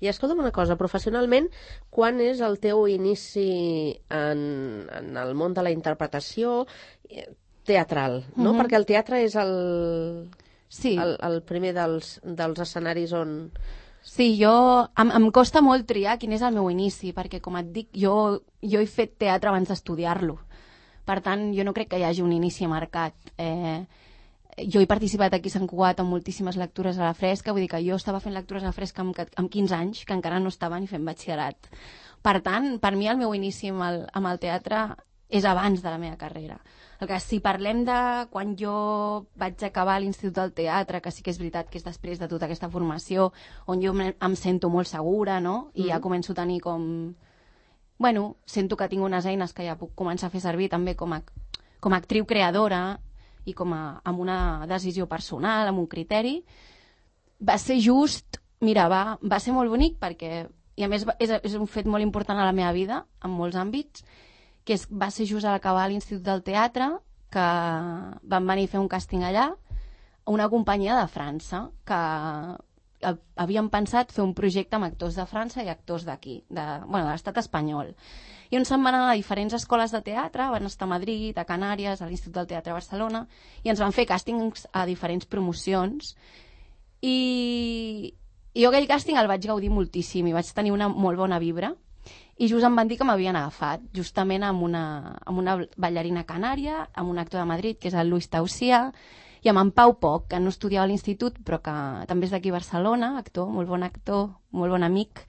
i 0.00 0.08
escolta'm 0.08 0.38
una 0.38 0.52
cosa, 0.54 0.76
professionalment, 0.76 1.48
quan 1.90 2.20
és 2.20 2.40
el 2.40 2.58
teu 2.62 2.86
inici 2.86 3.98
en, 4.08 4.86
en 4.94 5.16
el 5.16 5.34
món 5.34 5.54
de 5.54 5.62
la 5.62 5.70
interpretació 5.70 6.66
eh, 7.08 7.34
teatral, 7.64 8.24
no? 8.36 8.52
Mm 8.52 8.56
-hmm. 8.56 8.60
Perquè 8.62 8.76
el 8.76 8.86
teatre 8.86 9.22
és 9.22 9.34
el, 9.34 10.28
sí. 10.68 10.96
el, 11.00 11.16
el 11.24 11.42
primer 11.42 11.74
dels, 11.76 12.18
dels 12.22 12.64
escenaris 12.64 13.14
on... 13.16 13.36
Sí, 14.02 14.30
jo... 14.40 14.52
Em, 14.96 15.10
em 15.18 15.30
costa 15.34 15.60
molt 15.64 15.88
triar 15.88 16.16
quin 16.20 16.32
és 16.36 16.44
el 16.46 16.54
meu 16.56 16.70
inici, 16.72 17.12
perquè, 17.16 17.42
com 17.44 17.58
et 17.60 17.72
dic, 17.74 17.88
jo, 17.96 18.14
jo 18.62 18.80
he 18.80 18.88
fet 18.88 19.16
teatre 19.20 19.50
abans 19.50 19.68
d'estudiar-lo. 19.68 20.38
Per 21.08 21.18
tant, 21.24 21.48
jo 21.56 21.64
no 21.64 21.74
crec 21.76 21.90
que 21.92 22.00
hi 22.00 22.06
hagi 22.06 22.22
un 22.24 22.32
inici 22.36 22.68
marcat. 22.68 23.16
Eh, 23.40 23.80
jo 24.66 24.80
he 24.80 24.88
participat 24.90 25.34
aquí 25.34 25.50
a 25.52 25.54
Sant 25.54 25.68
Cugat 25.70 26.00
en 26.02 26.08
moltíssimes 26.10 26.58
lectures 26.60 26.98
a 26.98 27.06
la 27.06 27.14
fresca, 27.14 27.52
vull 27.52 27.64
dir 27.64 27.70
que 27.72 27.82
jo 27.84 27.96
estava 27.96 28.20
fent 28.20 28.34
lectures 28.34 28.64
a 28.64 28.72
la 28.72 28.76
fresca 28.76 29.04
amb, 29.04 29.18
amb 29.18 29.50
15 29.50 29.76
anys, 29.76 30.04
que 30.04 30.16
encara 30.16 30.40
no 30.42 30.52
estava 30.52 30.80
ni 30.80 30.90
fent 30.90 31.04
batxillerat. 31.06 31.70
Per 32.22 32.38
tant, 32.42 32.78
per 32.82 32.94
mi 32.96 33.08
el 33.08 33.20
meu 33.20 33.34
inici 33.36 33.70
amb 33.70 33.84
el, 33.86 34.00
amb 34.12 34.30
el 34.30 34.40
teatre 34.42 34.82
és 35.28 35.44
abans 35.44 35.82
de 35.82 35.90
la 35.90 36.00
meva 36.00 36.16
carrera. 36.16 36.58
El 36.98 37.06
que 37.06 37.18
si 37.20 37.38
parlem 37.44 37.84
de 37.86 37.98
quan 38.32 38.56
jo 38.58 38.74
vaig 39.38 39.62
acabar 39.64 40.00
l'Institut 40.00 40.34
del 40.40 40.54
Teatre, 40.56 41.02
que 41.04 41.12
sí 41.14 41.22
que 41.22 41.30
és 41.30 41.38
veritat 41.38 41.68
que 41.70 41.78
és 41.78 41.86
després 41.86 42.18
de 42.18 42.28
tota 42.28 42.48
aquesta 42.48 42.70
formació, 42.72 43.30
on 43.66 43.82
jo 43.84 43.94
em 43.94 44.36
sento 44.36 44.70
molt 44.72 44.88
segura, 44.90 45.38
no? 45.40 45.70
I 45.74 45.84
mm. 45.84 45.88
ja 45.92 46.00
començo 46.02 46.32
a 46.32 46.40
tenir 46.40 46.60
com 46.64 46.88
bueno, 47.98 48.36
sento 48.46 48.76
que 48.76 48.88
tinc 48.88 49.02
unes 49.02 49.26
eines 49.26 49.52
que 49.52 49.66
ja 49.66 49.76
puc 49.76 49.92
començar 49.98 50.28
a 50.28 50.32
fer 50.32 50.40
servir 50.40 50.70
també 50.70 50.94
com 50.96 51.12
a, 51.12 51.20
com 51.82 51.92
a 51.92 51.98
actriu 51.98 52.26
creadora 52.30 53.00
i 53.44 53.54
com 53.58 53.74
a, 53.74 54.00
amb 54.06 54.22
una 54.22 54.66
decisió 54.70 55.08
personal, 55.10 55.66
amb 55.68 55.82
un 55.82 55.88
criteri. 55.90 56.38
Va 57.42 57.58
ser 57.58 57.80
just, 57.82 58.38
mira, 58.62 58.86
va, 58.88 59.18
va 59.22 59.40
ser 59.42 59.52
molt 59.52 59.70
bonic 59.70 59.98
perquè, 59.98 60.46
i 60.78 60.86
a 60.86 60.88
més 60.88 61.04
és, 61.18 61.34
és 61.42 61.58
un 61.58 61.66
fet 61.66 61.90
molt 61.90 62.06
important 62.06 62.38
a 62.38 62.46
la 62.46 62.54
meva 62.54 62.70
vida, 62.72 63.02
en 63.24 63.34
molts 63.34 63.58
àmbits, 63.58 64.06
que 64.68 64.76
és, 64.76 64.84
va 64.92 65.08
ser 65.14 65.24
just 65.30 65.48
a 65.48 65.54
l'acabar 65.56 65.86
l'Institut 65.88 66.22
del 66.26 66.42
Teatre, 66.44 66.90
que 67.32 67.44
van 68.28 68.48
venir 68.48 68.66
a 68.68 68.72
fer 68.74 68.80
un 68.82 68.88
càsting 68.92 69.24
allà, 69.24 69.48
una 70.28 70.48
companyia 70.52 70.98
de 71.00 71.06
França, 71.08 71.62
que 71.88 71.96
ha- 71.96 73.16
havien 73.40 73.68
pensat 73.72 74.12
fer 74.12 74.24
un 74.24 74.34
projecte 74.36 74.76
amb 74.76 74.84
actors 74.90 75.16
de 75.16 75.24
França 75.30 75.62
i 75.64 75.68
actors 75.72 76.04
d'aquí, 76.04 76.42
de, 76.50 76.64
bueno, 76.86 77.06
de 77.06 77.12
l'estat 77.14 77.36
espanyol. 77.40 77.94
I 78.50 78.56
on 78.60 78.64
se'n 78.68 78.82
van 78.84 78.96
anar 78.96 79.10
a 79.12 79.16
diferents 79.16 79.54
escoles 79.56 79.92
de 79.92 80.00
teatre, 80.04 80.50
van 80.52 80.64
estar 80.68 80.86
a 80.88 80.92
Madrid, 80.92 81.36
a 81.38 81.44
Canàries, 81.48 82.00
a 82.02 82.06
l'Institut 82.08 82.34
del 82.40 82.46
Teatre 82.52 82.72
de 82.72 82.78
Barcelona, 82.78 83.26
i 83.64 83.68
ens 83.72 83.80
van 83.80 83.92
fer 83.92 84.06
càstings 84.08 84.66
a 84.72 84.84
diferents 84.88 85.26
promocions. 85.28 86.14
I, 87.00 88.14
i 88.54 88.62
jo 88.64 88.70
aquell 88.72 88.88
càsting 88.90 89.18
el 89.20 89.28
vaig 89.30 89.44
gaudir 89.46 89.70
moltíssim 89.70 90.26
i 90.26 90.32
vaig 90.34 90.48
tenir 90.56 90.72
una 90.74 90.88
molt 90.88 91.20
bona 91.20 91.38
vibra. 91.38 91.74
I 92.38 92.46
just 92.46 92.64
em 92.64 92.76
van 92.78 92.86
dir 92.86 92.96
que 92.98 93.06
m'havien 93.06 93.34
agafat, 93.36 93.82
justament 93.94 94.44
amb 94.46 94.62
una, 94.62 94.82
amb 95.26 95.40
una 95.42 95.56
ballarina 95.76 96.22
canària, 96.24 96.84
amb 96.94 97.10
un 97.10 97.18
actor 97.18 97.40
de 97.40 97.48
Madrid, 97.50 97.78
que 97.80 97.90
és 97.90 97.96
el 97.98 98.12
Luis 98.12 98.28
Tausia, 98.30 98.92
i 99.42 99.50
amb 99.50 99.58
en 99.58 99.72
Pau 99.74 99.96
Poc, 99.98 100.28
que 100.30 100.38
no 100.38 100.50
estudiava 100.52 100.86
a 100.86 100.90
l'institut, 100.90 101.38
però 101.42 101.58
que 101.62 101.74
també 102.06 102.26
és 102.26 102.34
d'aquí 102.34 102.50
a 102.50 102.58
Barcelona, 102.58 103.16
actor, 103.18 103.50
molt 103.50 103.68
bon 103.70 103.82
actor, 103.82 104.28
molt 104.54 104.70
bon 104.70 104.86
amic. 104.86 105.24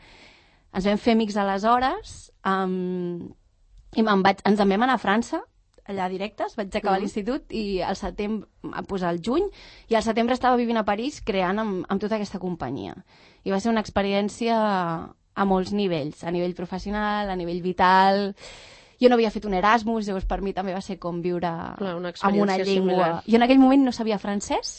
Ens 0.73 0.85
vam 0.85 1.01
fer 1.01 1.15
amics 1.17 1.37
aleshores, 1.37 2.31
um, 2.45 3.33
i 3.97 4.05
me'n 4.05 4.21
vaig, 4.25 4.43
ens 4.45 4.61
en 4.61 4.69
vam 4.69 4.85
anar 4.85 4.99
a 4.99 5.01
França, 5.01 5.41
allà 5.89 6.05
directes, 6.09 6.53
vaig 6.55 6.69
acabar 6.75 6.99
Mhm. 6.99 7.01
l'institut 7.01 7.51
i 7.51 7.81
al 7.81 7.95
setembre, 7.95 8.47
a 8.71 8.83
posar 8.83 9.09
el 9.13 9.21
juny, 9.25 9.49
i 9.89 9.95
al 9.95 10.03
setembre 10.03 10.35
estava 10.35 10.57
vivint 10.57 10.77
a 10.77 10.85
París 10.85 11.21
creant 11.25 11.57
amb, 11.57 11.85
amb 11.89 12.01
tota 12.01 12.15
aquesta 12.15 12.37
companyia. 12.37 12.93
I 13.43 13.49
va 13.49 13.59
ser 13.59 13.71
una 13.71 13.81
experiència 13.81 15.15
a 15.35 15.45
molts 15.45 15.71
nivells, 15.75 16.23
a 16.23 16.31
nivell 16.31 16.57
professional, 16.57 17.29
a 17.29 17.39
nivell 17.39 17.63
vital... 17.65 18.33
Jo 18.99 19.07
no 19.07 19.15
havia 19.15 19.29
fet 19.31 19.45
un 19.47 19.53
Erasmus, 19.55 20.09
llavors 20.09 20.25
per 20.27 20.41
mi 20.43 20.51
també 20.51 20.73
va 20.75 20.81
ser 20.83 20.97
com 20.99 21.21
viure 21.23 21.47
Clar, 21.79 21.93
una 21.95 22.09
amb 22.11 22.35
una 22.35 22.57
llengua. 22.59 22.73
similar. 22.73 23.11
Jo 23.23 23.37
en 23.37 23.45
aquell 23.45 23.61
moment 23.61 23.85
no 23.87 23.93
sabia 23.95 24.17
francès 24.19 24.73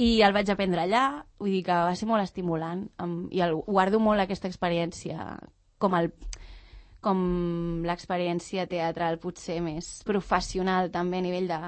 i 0.00 0.22
el 0.24 0.32
vaig 0.32 0.48
aprendre 0.48 0.80
allà, 0.80 1.02
vull 1.36 1.52
dir 1.52 1.60
que 1.66 1.76
va 1.76 1.92
ser 1.98 2.08
molt 2.08 2.24
estimulant 2.24 2.86
i 3.28 3.42
el, 3.44 3.52
guardo 3.66 4.00
molt 4.00 4.24
aquesta 4.24 4.48
experiència 4.48 5.34
com 5.76 5.98
el 5.98 6.08
com 7.04 7.18
l'experiència 7.86 8.64
teatral 8.70 9.20
potser 9.22 9.58
més 9.62 9.90
professional 10.06 10.88
també 10.94 11.20
a 11.20 11.26
nivell 11.28 11.50
de 11.50 11.58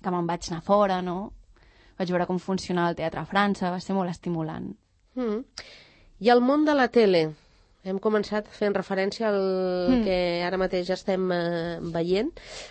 que 0.00 0.12
me'n 0.12 0.28
vaig 0.28 0.46
anar 0.50 0.62
fora, 0.64 1.00
no? 1.02 1.32
Vaig 1.98 2.10
veure 2.10 2.26
com 2.28 2.40
funcionava 2.42 2.92
el 2.92 2.98
teatre 2.98 3.22
a 3.22 3.28
França, 3.28 3.70
va 3.72 3.80
ser 3.80 3.96
molt 3.96 4.10
estimulant. 4.12 4.70
Mm. 5.16 5.42
I 6.20 6.30
el 6.30 6.40
món 6.40 6.64
de 6.64 6.74
la 6.74 6.88
tele? 6.88 7.24
Hem 7.84 7.98
començat 8.00 8.46
fent 8.48 8.72
referència 8.74 9.28
al 9.28 9.42
Mm. 9.90 10.04
que 10.06 10.42
ara 10.46 10.56
mateix 10.56 10.88
estem 10.90 11.26
eh, 11.32 11.78
veient, 11.92 12.30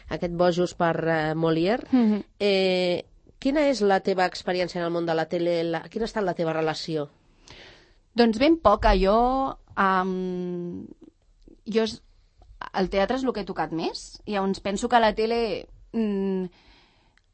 aquest 0.09 0.33
Bojos 0.33 0.73
per 0.73 0.95
eh, 1.07 1.33
Molière. 1.35 1.85
Mm. 1.91 2.23
Eh, 2.39 3.03
quina 3.39 3.67
és 3.69 3.81
la 3.81 3.99
teva 3.99 4.25
experiència 4.25 4.79
en 4.79 4.85
el 4.87 4.91
món 4.95 5.05
de 5.05 5.13
la 5.13 5.27
tele? 5.29 5.63
La, 5.63 5.83
quina 5.89 6.05
ha 6.07 6.09
estat 6.09 6.23
la 6.23 6.33
teva 6.33 6.53
relació? 6.53 7.09
Doncs 8.15 8.39
ben 8.39 8.57
poca. 8.57 8.95
Jo, 8.97 9.57
um, 9.77 10.85
jo 11.65 11.83
és, 11.83 12.01
el 12.73 12.89
teatre 12.89 13.17
és 13.17 13.23
el 13.25 13.33
que 13.33 13.41
he 13.41 13.45
tocat 13.49 13.71
més. 13.71 14.21
I 14.25 14.33
llavors 14.37 14.61
penso 14.61 14.89
que 14.89 14.99
la 15.01 15.13
tele 15.13 15.67
mm, 15.91 16.45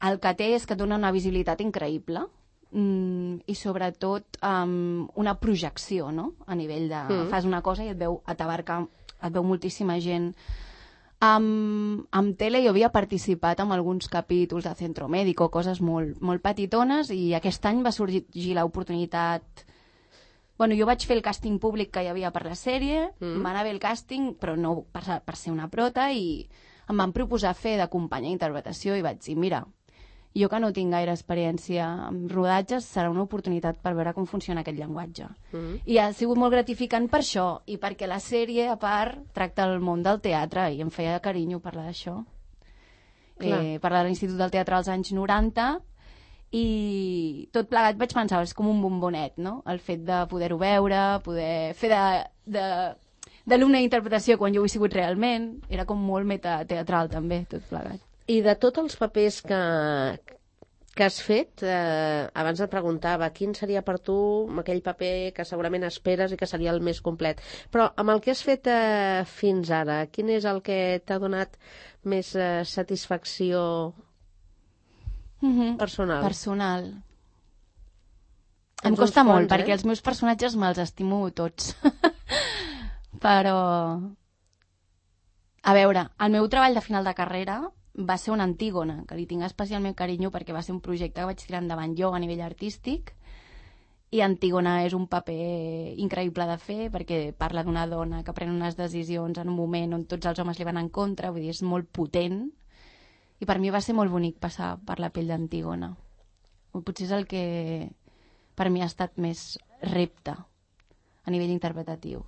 el 0.10 0.20
que 0.20 0.34
té 0.36 0.54
és 0.56 0.66
que 0.66 0.74
et 0.76 0.80
dona 0.80 0.98
una 1.00 1.12
visibilitat 1.16 1.62
increïble 1.62 2.26
mm, 2.72 3.44
i 3.48 3.56
sobretot 3.56 4.40
um, 4.44 5.08
una 5.16 5.36
projecció, 5.40 6.12
no?, 6.12 6.34
a 6.48 6.56
nivell 6.56 6.90
de... 6.90 7.04
Mm. 7.10 7.30
Fas 7.32 7.46
una 7.46 7.62
cosa 7.66 7.86
i 7.86 7.94
et 7.94 7.98
veu, 8.00 8.22
et 8.28 8.42
abarca, 8.42 8.82
et 9.22 9.32
veu 9.34 9.44
moltíssima 9.44 10.00
gent. 10.04 10.34
Amb, 11.20 12.06
amb 12.16 12.38
tele 12.40 12.62
jo 12.64 12.72
havia 12.72 12.92
participat 12.96 13.60
en 13.60 13.74
alguns 13.76 14.08
capítols 14.08 14.64
de 14.64 14.76
Centro 14.80 15.10
Médico, 15.12 15.50
coses 15.52 15.82
molt, 15.84 16.22
molt 16.22 16.42
petitones, 16.42 17.10
i 17.12 17.34
aquest 17.36 17.66
any 17.66 17.84
va 17.84 17.92
sorgir 17.92 18.26
l'oportunitat... 18.56 19.66
Bueno, 20.60 20.76
jo 20.76 20.84
vaig 20.84 21.06
fer 21.08 21.16
el 21.16 21.24
càsting 21.24 21.56
públic 21.60 21.88
que 21.92 22.02
hi 22.04 22.10
havia 22.12 22.34
per 22.36 22.44
la 22.44 22.56
sèrie, 22.56 23.10
Mm. 23.20 23.44
va 23.44 23.52
anar 23.52 23.64
bé 23.64 23.72
el 23.72 23.80
càsting, 23.80 24.34
però 24.36 24.58
no 24.60 24.86
per, 24.92 25.22
per 25.24 25.36
ser 25.40 25.54
una 25.54 25.70
prota, 25.72 26.10
i 26.12 26.50
em 26.90 26.98
van 26.98 27.14
proposar 27.16 27.54
fer 27.56 27.78
de 27.80 27.88
companya 27.88 28.28
d'interpretació 28.28 28.96
i 28.98 29.02
vaig 29.06 29.22
dir, 29.24 29.38
mira, 29.40 29.62
jo 30.40 30.50
que 30.50 30.60
no 30.64 30.72
tinc 30.76 30.94
gaire 30.96 31.14
experiència 31.14 31.86
amb 32.08 32.32
rodatges, 32.32 32.88
serà 32.88 33.12
una 33.12 33.26
oportunitat 33.28 33.82
per 33.84 33.94
veure 33.98 34.14
com 34.16 34.28
funciona 34.30 34.64
aquest 34.64 34.80
llenguatge. 34.80 35.28
Mm. 35.52 35.78
I 35.86 36.00
ha 36.00 36.10
sigut 36.16 36.40
molt 36.40 36.56
gratificant 36.56 37.10
per 37.12 37.22
això, 37.24 37.48
i 37.68 37.78
perquè 37.82 38.08
la 38.08 38.22
sèrie, 38.24 38.70
a 38.72 38.78
part, 38.80 39.22
tracta 39.36 39.68
el 39.70 39.80
món 39.84 40.04
del 40.06 40.22
teatre, 40.24 40.70
i 40.74 40.82
em 40.86 40.92
feia 40.94 41.20
carinyo 41.24 41.62
parlar 41.64 41.90
d'això. 41.90 42.18
Eh, 43.40 43.78
parlar 43.80 44.04
de 44.04 44.10
l'Institut 44.10 44.36
del 44.36 44.52
Teatre 44.52 44.76
als 44.76 44.90
anys 44.92 45.14
90, 45.16 45.70
i 46.52 47.48
tot 47.54 47.70
plegat 47.70 48.00
vaig 48.00 48.14
pensar, 48.16 48.42
és 48.44 48.56
com 48.58 48.68
un 48.68 48.82
bombonet, 48.82 49.38
no? 49.38 49.60
El 49.70 49.80
fet 49.80 50.02
de 50.08 50.24
poder-ho 50.32 50.58
veure, 50.60 51.04
poder 51.24 51.76
fer 51.78 51.92
de, 51.94 52.02
de, 52.58 52.66
d'alumne 53.50 53.82
d'interpretació 53.84 54.38
quan 54.42 54.56
jo 54.56 54.64
ho 54.64 54.68
he 54.68 54.74
sigut 54.74 54.96
realment, 54.98 55.52
era 55.70 55.86
com 55.90 56.02
molt 56.02 56.28
metateatral 56.30 57.12
també, 57.14 57.44
tot 57.50 57.66
plegat. 57.70 58.09
I 58.30 58.42
de 58.46 58.56
tots 58.62 58.82
els 58.84 58.98
papers 59.00 59.40
que, 59.42 59.60
que 60.96 61.06
has 61.08 61.18
fet, 61.26 61.64
eh, 61.66 62.28
abans 62.42 62.62
et 62.62 62.70
preguntava 62.70 63.32
quin 63.34 63.56
seria 63.58 63.82
per 63.86 63.98
tu 64.06 64.18
aquell 64.62 64.84
paper 64.86 65.14
que 65.38 65.48
segurament 65.48 65.88
esperes 65.88 66.36
i 66.36 66.38
que 66.38 66.50
seria 66.50 66.76
el 66.76 66.84
més 66.86 67.02
complet. 67.02 67.42
Però 67.74 67.90
amb 67.98 68.14
el 68.14 68.22
que 68.22 68.36
has 68.36 68.44
fet 68.46 68.70
eh, 68.70 69.24
fins 69.26 69.74
ara, 69.74 70.04
quin 70.14 70.30
és 70.36 70.46
el 70.46 70.62
que 70.62 71.00
t'ha 71.06 71.18
donat 71.24 71.58
més 72.06 72.36
eh, 72.36 72.62
satisfacció 72.66 73.66
Mm 75.42 75.54
-hmm. 75.60 75.78
personal? 75.78 76.22
Personal. 76.22 76.84
Em 78.84 78.96
costa 78.96 79.24
molt, 79.24 79.48
quants, 79.48 79.52
eh? 79.52 79.56
perquè 79.56 79.72
els 79.72 79.86
meus 79.86 80.02
personatges 80.02 80.56
me'ls 80.56 80.78
estimo 80.78 81.32
tots. 81.32 81.76
Però... 83.26 83.58
A 85.62 85.74
veure, 85.74 86.10
el 86.20 86.32
meu 86.32 86.48
treball 86.48 86.74
de 86.74 86.82
final 86.82 87.04
de 87.04 87.14
carrera 87.14 87.72
va 88.00 88.18
ser 88.18 88.32
una 88.32 88.46
Antígona, 88.48 89.04
que 89.08 89.18
li 89.18 89.26
tinc 89.28 89.44
especialment 89.44 89.96
carinyo 89.98 90.32
perquè 90.32 90.56
va 90.56 90.64
ser 90.64 90.74
un 90.76 90.82
projecte 90.82 91.20
que 91.20 91.30
vaig 91.30 91.42
tirar 91.42 91.64
endavant 91.64 91.96
jo 91.98 92.14
a 92.14 92.20
nivell 92.20 92.46
artístic 92.46 93.14
i 94.12 94.22
Antígona 94.26 94.80
és 94.86 94.96
un 94.98 95.06
paper 95.08 95.96
increïble 96.02 96.48
de 96.50 96.58
fer 96.58 96.88
perquè 96.94 97.20
parla 97.38 97.64
d'una 97.64 97.86
dona 97.92 98.24
que 98.24 98.34
pren 98.34 98.50
unes 98.56 98.78
decisions 98.80 99.38
en 99.38 99.52
un 99.52 99.58
moment 99.58 99.94
on 100.00 100.06
tots 100.10 100.32
els 100.32 100.40
homes 100.40 100.58
li 100.58 100.66
van 100.66 100.80
en 100.82 100.90
contra, 100.90 101.30
vull 101.30 101.46
dir, 101.46 101.54
és 101.54 101.62
molt 101.62 101.92
potent 101.94 102.48
i 103.40 103.48
per 103.48 103.60
mi 103.60 103.70
va 103.70 103.82
ser 103.82 103.96
molt 103.96 104.12
bonic 104.12 104.40
passar 104.42 104.78
per 104.86 105.00
la 105.00 105.12
pell 105.14 105.30
d'Antígona. 105.30 105.94
Potser 106.74 107.08
és 107.08 107.14
el 107.16 107.26
que 107.30 107.44
per 108.56 108.70
mi 108.70 108.82
ha 108.84 108.90
estat 108.90 109.18
més 109.22 109.58
repte 109.94 110.36
a 110.36 111.32
nivell 111.32 111.54
interpretatiu. 111.54 112.26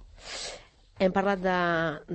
Hem 1.02 1.10
parlat 1.16 1.40
de, 1.42 1.54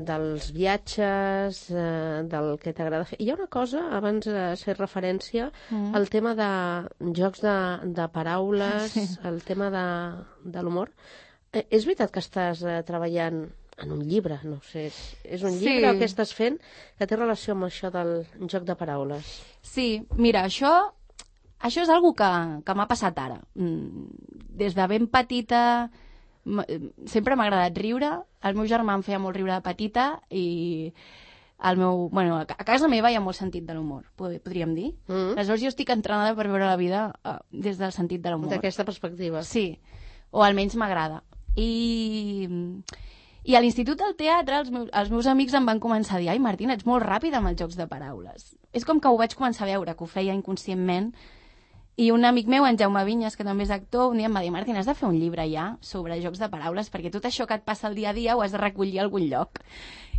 dels 0.07 0.53
viatges, 0.55 1.59
eh, 1.75 2.23
del 2.31 2.53
que 2.63 2.71
t'agrada 2.77 3.07
fer. 3.09 3.17
Hi 3.19 3.33
ha 3.33 3.35
una 3.35 3.49
cosa, 3.51 3.81
abans 3.97 4.29
de 4.31 4.45
fer 4.61 4.77
referència, 4.79 5.49
Mm. 5.75 5.95
el 5.99 6.07
tema 6.13 6.35
de 6.39 6.51
jocs 7.19 7.41
de, 7.43 7.57
de 7.99 8.07
paraules, 8.15 8.93
Sí. 8.93 9.07
el 9.25 9.43
tema 9.43 9.71
de, 9.75 9.87
de 10.53 10.63
l'humor. 10.63 10.93
Eh, 11.53 11.67
és 11.71 11.85
veritat 11.85 12.13
que 12.13 12.21
estàs 12.23 12.63
eh, 12.63 12.83
treballant 12.87 13.49
en 13.79 13.91
un 13.93 14.05
llibre, 14.07 14.39
no 14.45 14.61
sé, 14.63 14.87
és, 15.25 15.43
un 15.43 15.51
Sí. 15.59 15.67
llibre 15.67 15.99
que 15.99 16.05
estàs 16.07 16.33
fent 16.33 16.61
que 16.97 17.07
té 17.07 17.17
relació 17.17 17.55
amb 17.55 17.65
això 17.65 17.91
del 17.91 18.25
joc 18.49 18.63
de 18.65 18.77
paraules. 18.77 19.43
Sí, 19.63 20.07
mira, 20.17 20.45
això, 20.47 20.93
això 21.61 21.83
és 21.83 21.89
algo 21.91 22.15
que, 22.15 22.31
que 22.65 22.75
m'ha 22.75 22.87
passat 22.87 23.19
ara. 23.19 23.41
Mm, 23.55 24.07
Des 24.57 24.75
de 24.75 24.87
ben 24.87 25.07
petita 25.09 25.91
sempre 27.07 27.37
m'ha 27.37 27.47
agradat 27.49 27.79
riure. 27.79 28.11
El 28.47 28.55
meu 28.55 28.67
germà 28.71 28.95
em 28.95 29.03
feia 29.03 29.19
molt 29.19 29.37
riure 29.37 29.53
de 29.57 29.63
petita 29.65 30.21
i 30.31 30.93
el 31.67 31.79
meu, 31.81 32.09
bueno, 32.13 32.37
a 32.37 32.45
ca- 32.47 32.57
a 32.59 32.65
casa 32.69 32.87
meva 32.89 33.11
hi 33.11 33.17
ha 33.17 33.21
molt 33.25 33.37
sentit 33.39 33.65
de 33.65 33.75
l'humor, 33.75 34.05
pod- 34.15 34.37
podríem 34.45 34.75
dir. 34.77 34.91
Mm? 35.09 35.33
Aleshores 35.39 35.63
jo 35.65 35.71
estic 35.73 35.89
entrenada 35.91 36.35
per 36.37 36.47
veure 36.51 36.67
la 36.69 36.77
vida 36.77 37.07
uh, 37.25 37.39
des 37.51 37.79
del 37.81 37.93
sentit 37.97 38.21
de 38.21 38.31
l'humor. 38.31 38.51
D'aquesta 38.53 38.85
perspectiva. 38.85 39.43
Sí, 39.43 39.79
o 40.31 40.45
almenys 40.45 40.77
m'agrada. 40.77 41.23
I, 41.57 42.59
I 43.47 43.55
a 43.57 43.61
l'Institut 43.63 43.99
del 44.03 44.15
Teatre 44.19 44.59
els 44.61 44.71
meus, 44.75 44.91
els 44.93 45.11
meus 45.15 45.27
amics 45.31 45.55
em 45.57 45.65
van 45.67 45.81
començar 45.81 46.19
a 46.19 46.21
dir 46.21 46.29
ai, 46.33 46.39
Martina, 46.43 46.75
ets 46.77 46.85
molt 46.87 47.05
ràpida 47.07 47.39
amb 47.41 47.49
els 47.53 47.59
jocs 47.61 47.77
de 47.79 47.87
paraules. 47.89 48.53
És 48.77 48.85
com 48.85 49.01
que 49.01 49.09
ho 49.09 49.17
vaig 49.17 49.35
començar 49.39 49.65
a 49.65 49.71
veure, 49.73 49.95
que 49.97 50.05
ho 50.05 50.11
feia 50.11 50.35
inconscientment, 50.37 51.13
i 51.97 52.11
un 52.13 52.25
amic 52.29 52.49
meu, 52.53 52.67
en 52.69 52.77
Jaume 52.77 53.03
Vinyes, 53.09 53.39
que 53.39 53.45
també 53.45 53.65
és 53.65 53.73
actor, 53.73 54.11
un 54.13 54.21
dia 54.21 54.29
em 54.29 54.37
va 54.37 54.43
dir, 54.45 54.53
Martina, 54.53 54.83
has 54.83 54.89
de 54.89 54.95
fer 54.95 55.09
un 55.09 55.17
llibre 55.17 55.47
ja 55.49 55.71
sobre 55.81 56.19
jocs 56.21 56.43
de 56.43 56.51
paraules, 56.53 56.91
perquè 56.93 57.13
tot 57.13 57.25
això 57.25 57.47
que 57.49 57.57
et 57.57 57.65
passa 57.65 57.89
el 57.89 57.97
dia 57.97 58.11
a 58.11 58.17
dia 58.17 58.37
ho 58.37 58.43
has 58.45 58.53
de 58.53 58.61
recollir 58.61 59.01
a 59.01 59.07
algun 59.07 59.25
lloc. 59.31 59.63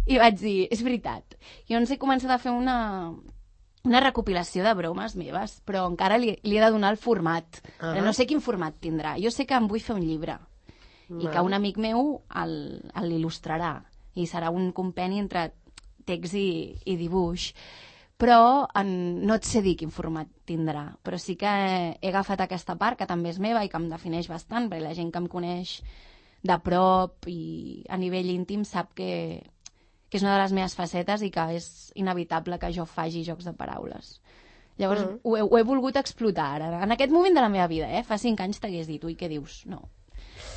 I 0.07 0.17
vaig 0.17 0.39
dir, 0.41 0.57
és 0.74 0.81
veritat. 0.81 1.38
I 1.67 1.75
llavors 1.75 1.91
he 1.93 2.00
començat 2.01 2.34
a 2.34 2.39
fer 2.41 2.53
una, 2.55 2.77
una 3.86 4.01
recopilació 4.01 4.65
de 4.65 4.74
bromes 4.74 5.15
meves, 5.19 5.60
però 5.67 5.86
encara 5.91 6.17
li, 6.17 6.34
li 6.43 6.57
he 6.57 6.63
de 6.63 6.72
donar 6.74 6.96
el 6.96 6.98
format. 6.98 7.62
Uh 7.77 7.91
-huh. 7.93 8.03
No 8.03 8.13
sé 8.13 8.25
quin 8.25 8.41
format 8.41 8.79
tindrà. 8.81 9.15
Jo 9.22 9.29
sé 9.29 9.46
que 9.46 9.53
em 9.53 9.67
vull 9.67 9.81
fer 9.81 9.96
un 9.96 10.01
llibre 10.01 10.39
i 11.10 11.27
que 11.27 11.41
un 11.41 11.53
amic 11.53 11.77
meu 11.77 12.22
l'il·lustrarà 13.01 13.84
i 14.15 14.25
serà 14.25 14.50
un 14.50 14.72
compendi 14.72 15.19
entre 15.19 15.51
text 16.05 16.34
i, 16.34 16.75
i 16.86 16.96
dibuix 16.98 17.53
però 18.17 18.67
en, 18.74 18.89
no 19.29 19.38
et 19.38 19.45
sé 19.45 19.62
dir 19.62 19.75
quin 19.77 19.91
format 19.93 20.29
tindrà, 20.50 20.88
però 21.05 21.19
sí 21.21 21.36
que 21.38 21.47
he, 21.47 21.81
agafat 22.09 22.41
aquesta 22.43 22.75
part 22.79 22.97
que 22.97 23.09
també 23.09 23.29
és 23.29 23.39
meva 23.39 23.62
i 23.63 23.69
que 23.69 23.77
em 23.77 23.89
defineix 23.91 24.29
bastant, 24.31 24.71
perquè 24.71 24.83
la 24.83 24.95
gent 24.97 25.12
que 25.13 25.21
em 25.21 25.27
coneix 25.29 25.77
de 26.47 26.57
prop 26.65 27.27
i 27.29 27.83
a 27.89 27.97
nivell 28.01 28.31
íntim 28.33 28.63
sap 28.65 28.93
que, 28.97 29.12
que 30.09 30.17
és 30.17 30.25
una 30.25 30.36
de 30.36 30.41
les 30.41 30.55
meves 30.57 30.75
facetes 30.77 31.21
i 31.21 31.29
que 31.33 31.45
és 31.59 31.67
inevitable 31.95 32.57
que 32.62 32.71
jo 32.74 32.88
faci 32.89 33.21
jocs 33.27 33.45
de 33.45 33.53
paraules. 33.57 34.17
Llavors, 34.77 35.03
mm. 35.03 35.21
ho, 35.24 35.36
he, 35.38 35.43
ho 35.45 35.57
he 35.57 35.65
volgut 35.65 35.97
explotar 35.97 36.47
ara. 36.57 36.71
En 36.86 36.93
aquest 36.93 37.13
moment 37.13 37.33
de 37.33 37.41
la 37.41 37.50
meva 37.53 37.67
vida, 37.69 37.89
eh? 37.89 38.03
Fa 38.05 38.19
cinc 38.21 38.41
anys 38.45 38.62
t'hagués 38.62 38.89
dit, 38.89 39.03
ui, 39.03 39.15
què 39.17 39.29
dius? 39.29 39.63
No. 39.69 39.81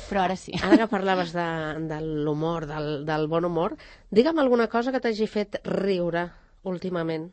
Però 0.09 0.25
ara 0.25 0.35
sí. 0.37 0.53
Ara 0.61 0.77
que 0.77 0.89
parlaves 0.91 1.33
de, 1.33 1.47
de 1.89 1.99
l'humor, 2.05 2.67
del, 2.69 2.89
del 3.07 3.25
bon 3.31 3.47
humor, 3.49 3.77
digue'm 4.13 4.41
alguna 4.41 4.69
cosa 4.69 4.93
que 4.93 5.01
t'hagi 5.01 5.29
fet 5.29 5.57
riure 5.65 6.27
últimament. 6.69 7.31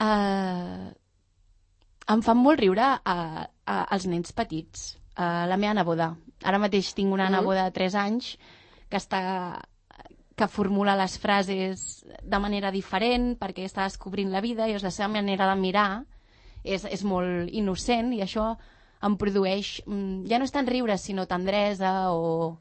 Uh, 0.00 0.92
em 2.12 2.22
fan 2.22 2.38
molt 2.38 2.60
riure 2.60 2.84
a, 2.84 3.16
a, 3.46 3.76
als 3.84 4.06
nens 4.10 4.34
petits. 4.36 4.92
Uh, 5.16 5.46
la 5.48 5.56
meva 5.56 5.74
neboda. 5.78 6.10
Ara 6.44 6.60
mateix 6.60 6.92
tinc 6.94 7.14
una 7.14 7.30
mm. 7.30 7.38
neboda 7.38 7.64
de 7.68 7.74
3 7.78 7.98
anys 8.04 8.34
que 8.90 9.00
està 9.00 9.22
que 10.36 10.46
formula 10.52 10.92
les 11.00 11.16
frases 11.16 12.04
de 12.20 12.38
manera 12.38 12.70
diferent 12.70 13.30
perquè 13.40 13.64
està 13.64 13.86
descobrint 13.88 14.28
la 14.30 14.42
vida 14.44 14.66
i 14.68 14.76
la 14.76 14.92
seva 14.92 15.08
manera 15.08 15.46
de 15.48 15.54
mirar 15.56 16.04
és, 16.62 16.84
és 16.84 17.04
molt 17.08 17.48
innocent 17.56 18.12
i 18.12 18.20
això 18.20 18.50
em 19.06 19.16
produeix, 19.16 19.80
mm, 19.86 20.26
ja 20.28 20.38
no 20.38 20.44
és 20.44 20.52
tant 20.52 20.68
riure, 20.68 20.96
sinó 20.98 21.26
tendresa 21.30 22.12
o... 22.12 22.58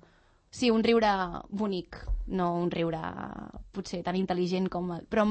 Sí, 0.50 0.72
un 0.72 0.84
riure 0.84 1.10
bonic, 1.50 1.98
no 2.28 2.54
un 2.62 2.72
riure 2.72 3.02
potser 3.76 4.02
tan 4.04 4.16
intel·ligent 4.16 4.70
com... 4.72 4.94
Però 5.12 5.26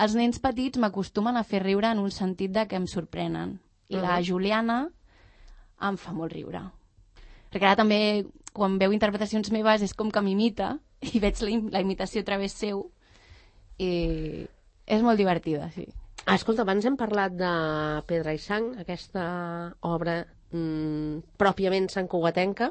els 0.00 0.14
nens 0.16 0.40
petits 0.40 0.80
m'acostumen 0.80 1.36
a 1.36 1.44
fer 1.44 1.62
riure 1.62 1.90
en 1.92 2.00
un 2.00 2.10
sentit 2.10 2.54
de 2.54 2.66
que 2.68 2.78
em 2.80 2.86
sorprenen. 2.86 3.58
I 3.88 3.96
uh 3.96 4.00
-huh. 4.00 4.08
la 4.08 4.22
Juliana 4.22 4.78
em 5.80 5.96
fa 5.96 6.12
molt 6.12 6.32
riure. 6.32 6.62
Perquè 7.52 7.66
ara 7.68 7.76
també, 7.76 8.26
quan 8.52 8.78
veu 8.78 8.92
interpretacions 8.92 9.50
meves, 9.50 9.82
és 9.82 9.94
com 9.94 10.10
que 10.10 10.22
m'imita 10.22 10.78
i 11.12 11.18
veig 11.18 11.40
la, 11.42 11.50
la 11.70 11.80
imitació 11.80 12.22
a 12.22 12.24
través 12.24 12.52
seu 12.52 12.90
i 13.78 14.46
és 14.86 15.02
molt 15.02 15.18
divertida, 15.18 15.70
sí. 15.70 15.86
Ah, 16.24 16.36
escolta, 16.36 16.62
abans 16.62 16.84
hem 16.86 16.96
parlat 16.96 17.34
de 17.34 17.52
Pedra 18.06 18.34
i 18.34 18.38
Sang, 18.38 18.76
aquesta 18.78 19.24
obra 19.88 20.20
mm, 20.52 21.34
pròpiament 21.40 21.88
santcugatenca, 21.90 22.70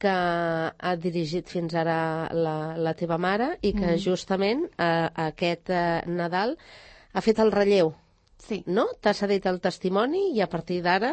que 0.00 0.12
ha 0.12 0.92
dirigit 0.96 1.48
fins 1.52 1.74
ara 1.76 1.96
la, 2.32 2.56
la 2.80 2.94
teva 2.96 3.18
mare 3.20 3.52
i 3.60 3.74
que 3.76 3.92
mm. 3.92 4.00
justament 4.00 4.64
eh, 4.70 5.08
aquest 5.28 5.72
eh, 5.74 6.00
Nadal 6.08 6.56
ha 7.12 7.22
fet 7.24 7.42
el 7.42 7.52
relleu. 7.52 7.92
Sí. 8.40 8.62
No? 8.66 8.86
T'ha 9.00 9.12
cedit 9.14 9.46
el 9.50 9.60
testimoni 9.62 10.30
i 10.36 10.40
a 10.40 10.48
partir 10.50 10.80
d'ara 10.86 11.12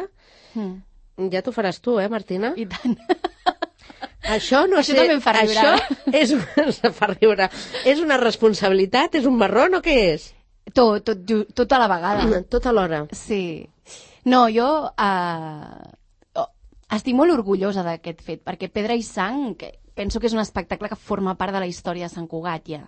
mm. 0.54 1.28
ja 1.34 1.44
t'ho 1.44 1.54
faràs 1.54 1.82
tu, 1.84 1.98
eh, 2.00 2.08
Martina? 2.08 2.54
I 2.56 2.66
tant. 2.72 2.96
Això 4.38 4.64
no 4.68 4.80
Això 4.80 4.94
sé... 4.94 4.98
també 4.98 5.16
em 5.16 5.22
fa 5.24 5.34
riure. 5.36 5.52
Això 5.52 6.16
és, 6.22 6.32
una, 6.34 6.92
fa 6.96 7.12
riure. 7.12 7.48
és 7.88 8.02
una 8.04 8.18
responsabilitat? 8.20 9.20
És 9.20 9.28
un 9.28 9.38
marrón 9.40 9.78
o 9.78 9.82
què 9.84 9.96
és? 10.14 10.30
Tot, 10.74 11.00
tot, 11.04 11.36
tot 11.56 11.72
a 11.72 11.78
la 11.80 11.88
vegada. 11.88 12.42
Tot 12.52 12.66
alhora. 12.68 13.04
Sí. 13.16 13.68
No, 14.28 14.46
jo 14.52 14.68
uh, 14.90 15.97
estic 16.96 17.16
molt 17.16 17.34
orgullosa 17.34 17.84
d'aquest 17.84 18.22
fet, 18.24 18.40
perquè 18.46 18.70
Pedra 18.72 18.96
i 18.96 19.04
Sang 19.04 19.54
que 19.60 19.74
penso 19.98 20.20
que 20.20 20.28
és 20.30 20.34
un 20.36 20.40
espectacle 20.40 20.88
que 20.88 20.96
forma 20.96 21.34
part 21.36 21.52
de 21.52 21.60
la 21.60 21.68
història 21.68 22.06
de 22.06 22.14
Sant 22.14 22.28
Cugat 22.30 22.68
ja. 22.70 22.84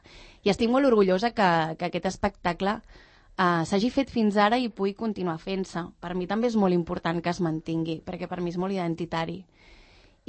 I 0.46 0.52
estic 0.52 0.70
molt 0.70 0.88
orgullosa 0.88 1.32
que, 1.34 1.48
que 1.76 1.88
aquest 1.90 2.06
espectacle 2.12 2.76
uh, 2.78 3.62
s'hagi 3.66 3.90
fet 3.90 4.12
fins 4.14 4.38
ara 4.38 4.60
i 4.62 4.70
pugui 4.70 4.94
continuar 4.94 5.40
fent-se. 5.42 5.82
Per 6.00 6.14
mi 6.14 6.28
també 6.30 6.48
és 6.48 6.56
molt 6.56 6.76
important 6.76 7.20
que 7.20 7.32
es 7.32 7.42
mantingui, 7.44 7.98
perquè 8.06 8.30
per 8.30 8.40
mi 8.40 8.54
és 8.54 8.60
molt 8.62 8.76
identitari. 8.76 9.40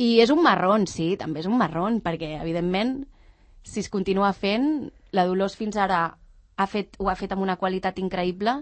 I 0.01 0.09
és 0.23 0.33
un 0.33 0.41
marron, 0.43 0.87
sí, 0.89 1.13
també 1.21 1.43
és 1.43 1.47
un 1.47 1.59
marron, 1.59 2.01
perquè, 2.01 2.33
evidentment, 2.41 2.95
si 3.63 3.83
es 3.83 3.91
continua 3.93 4.33
fent, 4.33 4.89
la 5.13 5.27
Dolors 5.29 5.55
fins 5.59 5.77
ara 5.77 6.03
ha 6.57 6.67
fet, 6.67 6.97
ho 6.97 7.11
ha 7.11 7.17
fet 7.19 7.35
amb 7.35 7.45
una 7.45 7.59
qualitat 7.61 7.99
increïble 8.01 8.61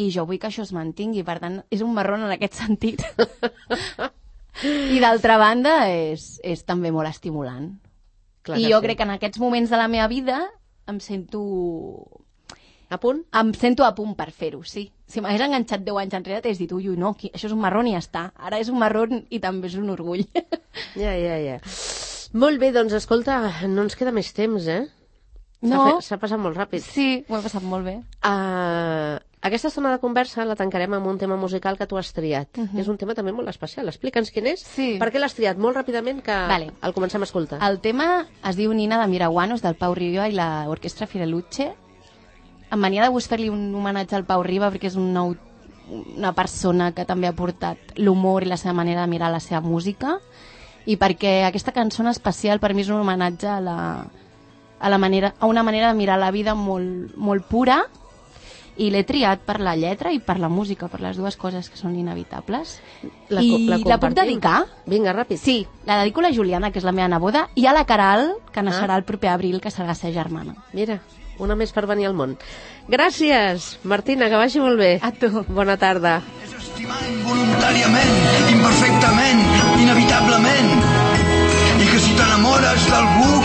i 0.00 0.08
jo 0.10 0.24
vull 0.26 0.40
que 0.40 0.48
això 0.48 0.64
es 0.64 0.72
mantingui. 0.72 1.22
Per 1.26 1.38
tant, 1.42 1.60
és 1.70 1.84
un 1.84 1.92
marron 1.94 2.24
en 2.24 2.34
aquest 2.34 2.62
sentit. 2.64 3.04
I 4.62 5.00
d'altra 5.02 5.38
banda, 5.40 5.88
és, 5.90 6.36
és 6.46 6.62
també 6.68 6.92
molt 6.94 7.10
estimulant. 7.10 7.72
Clar 8.44 8.60
I 8.60 8.68
jo 8.68 8.78
sí. 8.78 8.86
crec 8.86 9.00
que 9.00 9.08
en 9.08 9.14
aquests 9.16 9.40
moments 9.42 9.72
de 9.72 9.80
la 9.80 9.88
meva 9.90 10.06
vida 10.12 10.42
em 10.86 11.00
sento 11.00 11.40
a 12.92 12.98
punt? 13.00 13.24
Em 13.34 13.52
sento 13.56 13.86
a 13.86 13.94
punt 13.96 14.14
per 14.18 14.30
fer-ho, 14.30 14.62
sí. 14.62 14.86
Si 15.10 15.20
m'hagués 15.20 15.46
enganxat 15.46 15.82
10 15.84 16.00
anys 16.04 16.16
enrere, 16.20 16.42
t'hagués 16.44 16.60
dit, 16.60 16.72
ui, 16.76 16.88
ui, 16.92 16.98
no, 17.00 17.14
això 17.16 17.48
és 17.48 17.54
un 17.54 17.62
marrón 17.62 17.88
i 17.90 17.94
ja 17.96 18.02
està. 18.04 18.28
Ara 18.38 18.60
és 18.62 18.70
un 18.72 18.78
marrón 18.80 19.24
i 19.30 19.40
també 19.42 19.70
és 19.72 19.78
un 19.80 19.90
orgull. 19.94 20.26
Ja, 20.98 21.12
ja, 21.14 21.36
ja. 21.38 21.56
Molt 22.38 22.58
bé, 22.58 22.72
doncs, 22.74 22.94
escolta, 22.98 23.36
no 23.70 23.84
ens 23.84 23.94
queda 23.98 24.10
més 24.14 24.32
temps, 24.34 24.66
eh? 24.70 24.84
No. 25.64 26.00
S'ha 26.02 26.18
passat 26.22 26.40
molt 26.42 26.58
ràpid. 26.58 26.82
Sí, 26.82 27.06
ho 27.28 27.38
he 27.38 27.42
passat 27.44 27.62
molt 27.66 27.86
bé. 27.86 27.94
Uh, 28.26 29.16
aquesta 29.44 29.68
estona 29.68 29.92
de 29.92 30.00
conversa 30.00 30.46
la 30.48 30.56
tancarem 30.56 30.96
amb 30.96 31.06
un 31.06 31.18
tema 31.20 31.36
musical 31.36 31.76
que 31.76 31.86
tu 31.86 31.98
has 32.00 32.12
triat. 32.16 32.48
Uh 32.56 32.64
-huh. 32.64 32.80
És 32.80 32.88
un 32.88 32.96
tema 32.96 33.14
també 33.14 33.30
molt 33.30 33.48
especial. 33.48 33.88
Explica'ns 33.88 34.30
quin 34.30 34.46
és. 34.46 34.60
Sí. 34.60 34.96
Per 34.98 35.12
què 35.12 35.18
l'has 35.20 35.34
triat? 35.34 35.58
Molt 35.58 35.76
ràpidament, 35.76 36.22
que 36.22 36.32
vale. 36.32 36.72
el 36.82 36.94
comencem 36.94 37.20
a 37.20 37.24
escoltar. 37.24 37.62
El 37.62 37.80
tema 37.80 38.26
es 38.42 38.56
diu 38.56 38.72
Nina 38.72 38.98
de 39.00 39.06
Miraguanos, 39.06 39.60
del 39.60 39.74
Pau 39.74 39.94
Riba 39.94 40.28
i 40.28 40.32
l'Orquestra 40.32 41.06
Fireluche 41.06 41.74
em 42.74 42.82
venia 42.82 43.04
de 43.04 43.12
gust 43.12 43.30
fer-li 43.30 43.50
un 43.52 43.74
homenatge 43.74 44.16
al 44.16 44.26
Pau 44.26 44.42
Riba 44.42 44.70
perquè 44.72 44.90
és 44.90 44.98
un 44.98 45.12
nou, 45.14 45.34
una 46.16 46.32
persona 46.34 46.92
que 46.96 47.04
també 47.04 47.28
ha 47.28 47.36
portat 47.36 47.94
l'humor 47.96 48.44
i 48.44 48.50
la 48.50 48.58
seva 48.60 48.74
manera 48.74 49.04
de 49.04 49.12
mirar 49.12 49.30
la 49.32 49.40
seva 49.40 49.60
música 49.60 50.18
i 50.86 50.96
perquè 51.00 51.44
aquesta 51.46 51.72
cançó 51.72 52.02
en 52.02 52.10
especial 52.12 52.60
per 52.60 52.74
mi 52.74 52.82
és 52.84 52.90
un 52.90 53.00
homenatge 53.00 53.48
a, 53.48 53.60
la, 53.60 53.76
a, 54.78 54.90
la 54.90 54.98
manera, 54.98 55.34
a 55.38 55.46
una 55.46 55.62
manera 55.62 55.92
de 55.92 55.98
mirar 55.98 56.18
la 56.18 56.32
vida 56.34 56.54
molt, 56.54 57.14
molt 57.16 57.46
pura 57.48 57.84
i 58.76 58.90
l'he 58.90 59.04
triat 59.06 59.42
per 59.46 59.60
la 59.62 59.76
lletra 59.78 60.12
i 60.12 60.20
per 60.20 60.38
la 60.42 60.50
música, 60.50 60.88
per 60.90 61.00
les 61.04 61.18
dues 61.20 61.36
coses 61.40 61.68
que 61.70 61.78
són 61.78 61.94
inevitables. 61.98 62.78
La, 63.30 63.42
I 63.42 63.66
la, 63.70 63.78
la 63.94 63.98
puc 64.02 64.16
dedicar? 64.16 64.64
Vinga, 64.90 65.14
ràpid. 65.14 65.38
Sí, 65.40 65.62
la 65.86 66.00
dedico 66.02 66.22
a 66.22 66.28
la 66.28 66.34
Juliana, 66.34 66.72
que 66.72 66.82
és 66.82 66.86
la 66.86 66.94
meva 66.94 67.08
neboda, 67.12 67.48
i 67.54 67.66
a 67.66 67.74
la 67.76 67.84
Caral, 67.86 68.32
que 68.52 68.64
naixerà 68.66 68.96
ah. 68.96 69.02
el 69.02 69.06
proper 69.06 69.30
abril, 69.34 69.60
que 69.62 69.70
serà 69.70 69.92
la 69.92 69.98
seva 69.98 70.14
germana. 70.16 70.56
Mira, 70.74 70.98
una 71.38 71.56
més 71.58 71.72
per 71.74 71.86
venir 71.90 72.08
al 72.08 72.14
món. 72.18 72.36
Gràcies, 72.90 73.78
Martina, 73.82 74.28
que 74.30 74.40
vagi 74.40 74.62
molt 74.62 74.78
bé. 74.78 74.92
A 75.02 75.10
tu. 75.14 75.30
Bona 75.48 75.76
tarda. 75.80 76.18
És 76.44 76.54
estimar 76.58 77.00
involuntàriament, 77.08 78.14
imperfectament, 78.52 79.44
inevitablement. 79.82 80.74
I 81.74 81.90
que 81.90 82.00
si 82.02 82.14
t'enamores 82.18 82.90
d'algú, 82.90 83.43